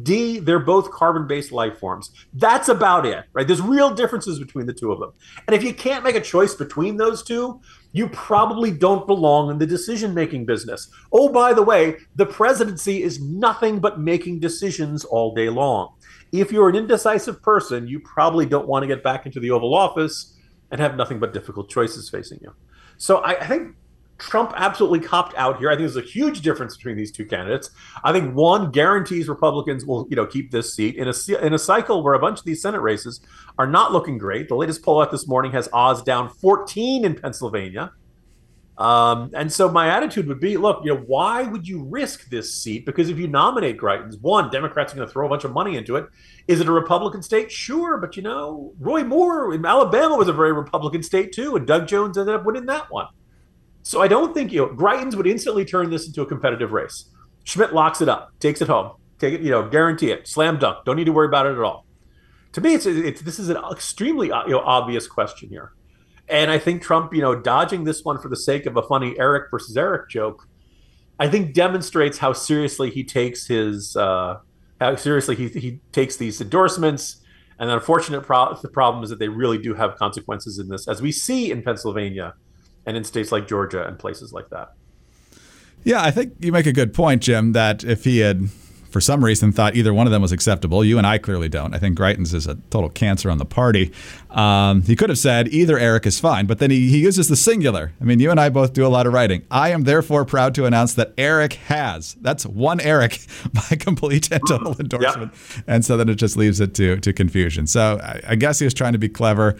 D, 0.01 0.39
they're 0.39 0.57
both 0.57 0.89
carbon 0.89 1.27
based 1.27 1.51
life 1.51 1.77
forms. 1.77 2.09
That's 2.33 2.67
about 2.67 3.05
it, 3.05 3.25
right? 3.33 3.45
There's 3.45 3.61
real 3.61 3.93
differences 3.93 4.39
between 4.39 4.65
the 4.65 4.73
two 4.73 4.91
of 4.91 4.99
them. 4.99 5.11
And 5.47 5.55
if 5.55 5.61
you 5.63 5.71
can't 5.71 6.03
make 6.03 6.15
a 6.15 6.21
choice 6.21 6.55
between 6.55 6.97
those 6.97 7.21
two, 7.21 7.61
you 7.91 8.09
probably 8.09 8.71
don't 8.71 9.05
belong 9.05 9.51
in 9.51 9.59
the 9.59 9.67
decision 9.67 10.15
making 10.15 10.45
business. 10.45 10.89
Oh, 11.11 11.29
by 11.29 11.53
the 11.53 11.61
way, 11.61 11.97
the 12.15 12.25
presidency 12.25 13.03
is 13.03 13.21
nothing 13.21 13.77
but 13.77 13.99
making 13.99 14.39
decisions 14.39 15.05
all 15.05 15.35
day 15.35 15.49
long 15.49 15.93
if 16.33 16.51
you're 16.51 16.67
an 16.67 16.75
indecisive 16.75 17.41
person, 17.43 17.87
you 17.87 17.99
probably 17.99 18.45
don't 18.45 18.67
want 18.67 18.81
to 18.83 18.87
get 18.87 19.03
back 19.03 19.25
into 19.27 19.39
the 19.39 19.51
Oval 19.51 19.75
Office 19.75 20.35
and 20.71 20.81
have 20.81 20.97
nothing 20.97 21.19
but 21.19 21.31
difficult 21.31 21.69
choices 21.69 22.09
facing 22.09 22.39
you. 22.41 22.51
So 22.97 23.17
I, 23.17 23.39
I 23.39 23.45
think 23.45 23.75
Trump 24.17 24.51
absolutely 24.55 24.99
copped 24.99 25.35
out 25.37 25.59
here. 25.59 25.69
I 25.69 25.73
think 25.73 25.81
there's 25.81 25.95
a 25.95 26.01
huge 26.01 26.41
difference 26.41 26.75
between 26.75 26.97
these 26.97 27.11
two 27.11 27.25
candidates. 27.25 27.69
I 28.03 28.11
think 28.11 28.33
one 28.33 28.71
guarantees 28.71 29.29
Republicans 29.29 29.85
will, 29.85 30.07
you 30.09 30.15
know, 30.15 30.25
keep 30.25 30.49
this 30.49 30.73
seat 30.73 30.95
in 30.95 31.07
a 31.07 31.45
in 31.45 31.53
a 31.53 31.59
cycle 31.59 32.03
where 32.03 32.15
a 32.15 32.19
bunch 32.19 32.39
of 32.39 32.45
these 32.45 32.61
Senate 32.61 32.81
races 32.81 33.21
are 33.59 33.67
not 33.67 33.91
looking 33.91 34.17
great. 34.17 34.47
The 34.47 34.55
latest 34.55 34.81
poll 34.83 35.01
out 35.01 35.11
this 35.11 35.27
morning 35.27 35.51
has 35.51 35.69
Oz 35.71 36.01
down 36.01 36.29
14 36.29 37.05
in 37.05 37.13
Pennsylvania. 37.15 37.91
Um, 38.77 39.29
and 39.35 39.53
so 39.53 39.69
my 39.69 39.89
attitude 39.89 40.27
would 40.27 40.39
be, 40.39 40.57
look, 40.57 40.81
you 40.83 40.93
know, 40.93 41.01
why 41.05 41.43
would 41.43 41.67
you 41.67 41.83
risk 41.83 42.29
this 42.29 42.55
seat? 42.55 42.85
Because 42.85 43.09
if 43.09 43.19
you 43.19 43.27
nominate 43.27 43.77
Greitens, 43.77 44.19
one, 44.19 44.49
Democrats 44.49 44.93
are 44.93 44.95
going 44.95 45.07
to 45.07 45.11
throw 45.11 45.27
a 45.27 45.29
bunch 45.29 45.43
of 45.43 45.51
money 45.51 45.77
into 45.77 45.95
it. 45.95 46.07
Is 46.47 46.59
it 46.59 46.67
a 46.67 46.71
Republican 46.71 47.21
state? 47.21 47.51
Sure, 47.51 47.97
but 47.97 48.17
you 48.17 48.23
know, 48.23 48.73
Roy 48.79 49.03
Moore 49.03 49.53
in 49.53 49.63
Alabama 49.65 50.15
was 50.15 50.27
a 50.27 50.33
very 50.33 50.53
Republican 50.53 51.03
state 51.03 51.31
too, 51.31 51.55
and 51.55 51.67
Doug 51.67 51.87
Jones 51.87 52.17
ended 52.17 52.33
up 52.33 52.45
winning 52.45 52.65
that 52.65 52.91
one. 52.91 53.07
So 53.83 54.01
I 54.01 54.07
don't 54.07 54.33
think 54.33 54.51
you 54.51 54.61
know 54.61 54.69
Greitens 54.69 55.15
would 55.15 55.27
instantly 55.27 55.65
turn 55.65 55.89
this 55.89 56.07
into 56.07 56.21
a 56.21 56.25
competitive 56.25 56.71
race. 56.71 57.09
Schmitt 57.43 57.73
locks 57.73 58.01
it 58.01 58.09
up, 58.09 58.31
takes 58.39 58.61
it 58.61 58.69
home, 58.69 58.93
take 59.19 59.35
it, 59.35 59.41
you 59.41 59.51
know, 59.51 59.69
guarantee 59.69 60.11
it, 60.11 60.27
slam 60.27 60.57
dunk. 60.57 60.85
Don't 60.85 60.95
need 60.95 61.05
to 61.05 61.11
worry 61.11 61.27
about 61.27 61.45
it 61.45 61.51
at 61.51 61.59
all. 61.59 61.85
To 62.53 62.61
me, 62.61 62.73
it's, 62.73 62.85
it's 62.85 63.21
this 63.21 63.39
is 63.39 63.49
an 63.49 63.57
extremely 63.71 64.27
you 64.27 64.51
know 64.51 64.59
obvious 64.59 65.07
question 65.07 65.49
here. 65.49 65.73
And 66.29 66.49
I 66.49 66.57
think 66.57 66.81
Trump, 66.81 67.13
you 67.13 67.21
know, 67.21 67.35
dodging 67.35 67.83
this 67.83 68.03
one 68.03 68.19
for 68.19 68.29
the 68.29 68.37
sake 68.37 68.65
of 68.65 68.77
a 68.77 68.81
funny 68.81 69.17
Eric 69.19 69.51
versus 69.51 69.75
Eric 69.75 70.09
joke, 70.09 70.47
I 71.19 71.27
think 71.27 71.53
demonstrates 71.53 72.17
how 72.17 72.33
seriously 72.33 72.89
he 72.89 73.03
takes 73.03 73.47
his 73.47 73.95
uh, 73.95 74.39
how 74.79 74.95
seriously 74.95 75.35
he, 75.35 75.47
he 75.47 75.79
takes 75.91 76.15
these 76.17 76.41
endorsements. 76.41 77.17
And 77.59 77.69
the 77.69 77.75
unfortunate 77.75 78.21
pro- 78.21 78.57
the 78.61 78.67
problem 78.67 79.03
is 79.03 79.09
that 79.09 79.19
they 79.19 79.29
really 79.29 79.57
do 79.57 79.73
have 79.73 79.95
consequences 79.95 80.59
in 80.59 80.69
this, 80.69 80.87
as 80.87 81.01
we 81.01 81.11
see 81.11 81.51
in 81.51 81.61
Pennsylvania 81.61 82.33
and 82.85 82.97
in 82.97 83.03
states 83.03 83.31
like 83.31 83.47
Georgia 83.47 83.85
and 83.85 83.97
places 83.97 84.33
like 84.33 84.49
that. 84.49 84.73
Yeah, 85.83 86.01
I 86.01 86.11
think 86.11 86.33
you 86.39 86.51
make 86.51 86.65
a 86.65 86.73
good 86.73 86.93
point, 86.93 87.21
Jim, 87.21 87.51
that 87.51 87.83
if 87.83 88.05
he 88.05 88.19
had 88.19 88.49
for 88.93 89.01
some 89.01 89.25
reason 89.25 89.51
thought 89.51 89.75
either 89.75 89.91
one 89.91 90.05
of 90.05 90.11
them 90.11 90.21
was 90.21 90.31
acceptable. 90.31 90.85
You 90.85 90.99
and 90.99 91.07
I 91.07 91.17
clearly 91.17 91.49
don't. 91.49 91.73
I 91.73 91.79
think 91.79 91.97
Greitens 91.97 92.31
is 92.31 92.45
a 92.45 92.55
total 92.69 92.91
cancer 92.91 93.31
on 93.31 93.39
the 93.39 93.45
party. 93.45 93.91
Um, 94.29 94.83
he 94.83 94.95
could 94.95 95.09
have 95.09 95.17
said 95.17 95.47
either 95.47 95.79
Eric 95.79 96.05
is 96.05 96.19
fine, 96.19 96.45
but 96.45 96.59
then 96.59 96.69
he, 96.69 96.89
he 96.89 96.99
uses 96.99 97.27
the 97.27 97.35
singular. 97.35 97.91
I 97.99 98.03
mean, 98.03 98.19
you 98.19 98.29
and 98.29 98.39
I 98.39 98.49
both 98.49 98.71
do 98.71 98.85
a 98.85 98.89
lot 98.89 99.07
of 99.07 99.13
writing. 99.13 99.47
I 99.49 99.69
am 99.69 99.83
therefore 99.83 100.25
proud 100.25 100.53
to 100.55 100.65
announce 100.65 100.93
that 100.93 101.11
Eric 101.17 101.53
has. 101.53 102.15
That's 102.21 102.45
one 102.45 102.79
Eric 102.79 103.25
my 103.53 103.75
complete 103.77 104.31
and 104.31 104.41
total 104.47 104.75
endorsement. 104.79 105.33
Yep. 105.33 105.65
And 105.65 105.83
so 105.83 105.97
then 105.97 106.07
it 106.07 106.15
just 106.15 106.37
leaves 106.37 106.59
it 106.59 106.75
to, 106.75 106.97
to 106.99 107.13
confusion. 107.13 107.65
So 107.65 107.99
I, 108.01 108.21
I 108.29 108.35
guess 108.35 108.59
he 108.59 108.65
was 108.65 108.75
trying 108.75 108.93
to 108.93 108.99
be 108.99 109.09
clever. 109.09 109.57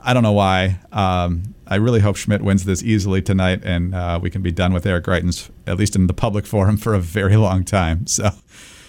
I 0.00 0.14
don't 0.14 0.22
know 0.22 0.32
why. 0.32 0.78
Um, 0.92 1.54
I 1.66 1.74
really 1.74 1.98
hope 1.98 2.14
Schmitt 2.14 2.42
wins 2.42 2.64
this 2.64 2.84
easily 2.84 3.20
tonight, 3.20 3.62
and 3.64 3.92
uh, 3.92 4.20
we 4.22 4.30
can 4.30 4.42
be 4.42 4.52
done 4.52 4.72
with 4.72 4.86
Eric 4.86 5.06
Greitens, 5.06 5.50
at 5.66 5.76
least 5.76 5.96
in 5.96 6.06
the 6.06 6.14
public 6.14 6.46
forum, 6.46 6.76
for 6.76 6.94
a 6.94 7.00
very 7.00 7.36
long 7.36 7.64
time. 7.64 8.06
So 8.06 8.30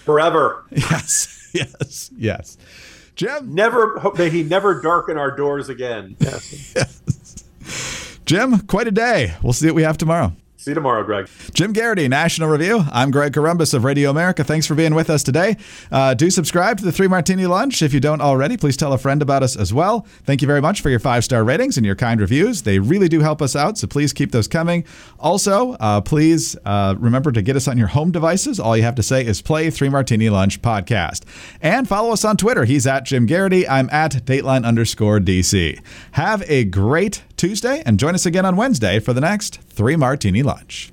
forever. 0.08 0.64
Yes, 0.70 1.50
yes, 1.54 2.10
yes. 2.16 2.56
Jim, 3.14 3.54
never 3.54 4.00
may 4.16 4.30
he 4.30 4.42
never 4.42 4.80
darken 4.80 5.18
our 5.18 5.30
doors 5.30 5.68
again. 5.68 6.16
Yes. 6.18 6.74
yes. 6.76 8.18
Jim, 8.24 8.60
quite 8.60 8.86
a 8.86 8.90
day. 8.90 9.34
We'll 9.42 9.52
see 9.52 9.66
what 9.66 9.74
we 9.74 9.82
have 9.82 9.98
tomorrow. 9.98 10.32
See 10.68 10.72
you 10.72 10.74
tomorrow, 10.74 11.02
Greg. 11.02 11.30
Jim 11.54 11.72
Geraghty, 11.72 12.08
National 12.08 12.46
Review. 12.46 12.84
I'm 12.92 13.10
Greg 13.10 13.32
Corombos 13.32 13.72
of 13.72 13.84
Radio 13.84 14.10
America. 14.10 14.44
Thanks 14.44 14.66
for 14.66 14.74
being 14.74 14.94
with 14.94 15.08
us 15.08 15.22
today. 15.22 15.56
Uh, 15.90 16.12
do 16.12 16.28
subscribe 16.30 16.76
to 16.76 16.84
the 16.84 16.92
Three 16.92 17.08
Martini 17.08 17.46
Lunch. 17.46 17.80
If 17.80 17.94
you 17.94 18.00
don't 18.00 18.20
already, 18.20 18.58
please 18.58 18.76
tell 18.76 18.92
a 18.92 18.98
friend 18.98 19.22
about 19.22 19.42
us 19.42 19.56
as 19.56 19.72
well. 19.72 20.06
Thank 20.24 20.42
you 20.42 20.46
very 20.46 20.60
much 20.60 20.82
for 20.82 20.90
your 20.90 20.98
five 20.98 21.24
star 21.24 21.42
ratings 21.42 21.78
and 21.78 21.86
your 21.86 21.94
kind 21.94 22.20
reviews. 22.20 22.64
They 22.64 22.80
really 22.80 23.08
do 23.08 23.20
help 23.20 23.40
us 23.40 23.56
out, 23.56 23.78
so 23.78 23.86
please 23.86 24.12
keep 24.12 24.30
those 24.30 24.46
coming. 24.46 24.84
Also, 25.18 25.72
uh, 25.80 26.02
please 26.02 26.54
uh, 26.66 26.96
remember 26.98 27.32
to 27.32 27.40
get 27.40 27.56
us 27.56 27.66
on 27.66 27.78
your 27.78 27.86
home 27.86 28.10
devices. 28.10 28.60
All 28.60 28.76
you 28.76 28.82
have 28.82 28.96
to 28.96 29.02
say 29.02 29.24
is 29.24 29.40
play 29.40 29.70
Three 29.70 29.88
Martini 29.88 30.28
Lunch 30.28 30.60
podcast. 30.60 31.22
And 31.62 31.88
follow 31.88 32.12
us 32.12 32.26
on 32.26 32.36
Twitter. 32.36 32.66
He's 32.66 32.86
at 32.86 33.06
Jim 33.06 33.26
Geraghty. 33.26 33.66
I'm 33.66 33.88
at 33.88 34.12
Dateline 34.26 34.66
underscore 34.66 35.18
DC. 35.18 35.80
Have 36.12 36.42
a 36.46 36.64
great 36.64 37.22
Tuesday 37.38 37.82
and 37.86 38.00
join 38.00 38.16
us 38.16 38.26
again 38.26 38.44
on 38.44 38.56
Wednesday 38.56 38.98
for 38.98 39.12
the 39.12 39.20
next 39.20 39.60
Three 39.62 39.94
Martini 39.94 40.42
Lunch. 40.42 40.92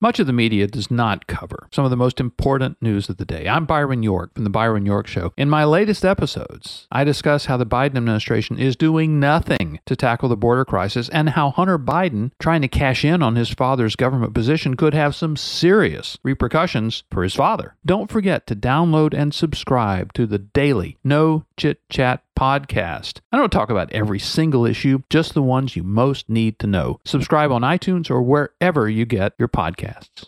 Much 0.00 0.18
of 0.18 0.26
the 0.26 0.32
media 0.32 0.66
does 0.66 0.90
not 0.90 1.26
cover 1.26 1.68
some 1.72 1.84
of 1.84 1.90
the 1.90 1.96
most 1.96 2.20
important 2.20 2.76
news 2.82 3.08
of 3.08 3.16
the 3.16 3.24
day. 3.24 3.48
I'm 3.48 3.64
Byron 3.64 4.02
York 4.02 4.34
from 4.34 4.44
The 4.44 4.50
Byron 4.50 4.84
York 4.84 5.06
Show. 5.06 5.32
In 5.36 5.48
my 5.48 5.64
latest 5.64 6.04
episodes, 6.04 6.86
I 6.92 7.04
discuss 7.04 7.46
how 7.46 7.56
the 7.56 7.64
Biden 7.64 7.96
administration 7.96 8.58
is 8.58 8.76
doing 8.76 9.20
nothing 9.20 9.80
to 9.86 9.96
tackle 9.96 10.28
the 10.28 10.36
border 10.36 10.64
crisis 10.64 11.08
and 11.10 11.30
how 11.30 11.50
Hunter 11.50 11.78
Biden, 11.78 12.32
trying 12.38 12.62
to 12.62 12.68
cash 12.68 13.04
in 13.04 13.22
on 13.22 13.36
his 13.36 13.50
father's 13.50 13.96
government 13.96 14.34
position, 14.34 14.76
could 14.76 14.94
have 14.94 15.14
some 15.14 15.36
serious 15.36 16.18
repercussions 16.22 17.04
for 17.10 17.22
his 17.22 17.34
father. 17.34 17.76
Don't 17.86 18.10
forget 18.10 18.46
to 18.48 18.56
download 18.56 19.14
and 19.14 19.32
subscribe 19.32 20.12
to 20.14 20.26
the 20.26 20.38
daily 20.38 20.98
No 21.04 21.44
Chit 21.56 21.80
Chat 21.88 22.23
podcast. 22.38 23.20
I 23.32 23.36
don't 23.36 23.52
talk 23.52 23.70
about 23.70 23.92
every 23.92 24.18
single 24.18 24.66
issue, 24.66 25.00
just 25.10 25.34
the 25.34 25.42
ones 25.42 25.76
you 25.76 25.82
most 25.82 26.28
need 26.28 26.58
to 26.60 26.66
know. 26.66 27.00
Subscribe 27.04 27.50
on 27.50 27.62
iTunes 27.62 28.10
or 28.10 28.22
wherever 28.22 28.88
you 28.88 29.04
get 29.04 29.34
your 29.38 29.48
podcasts. 29.48 30.26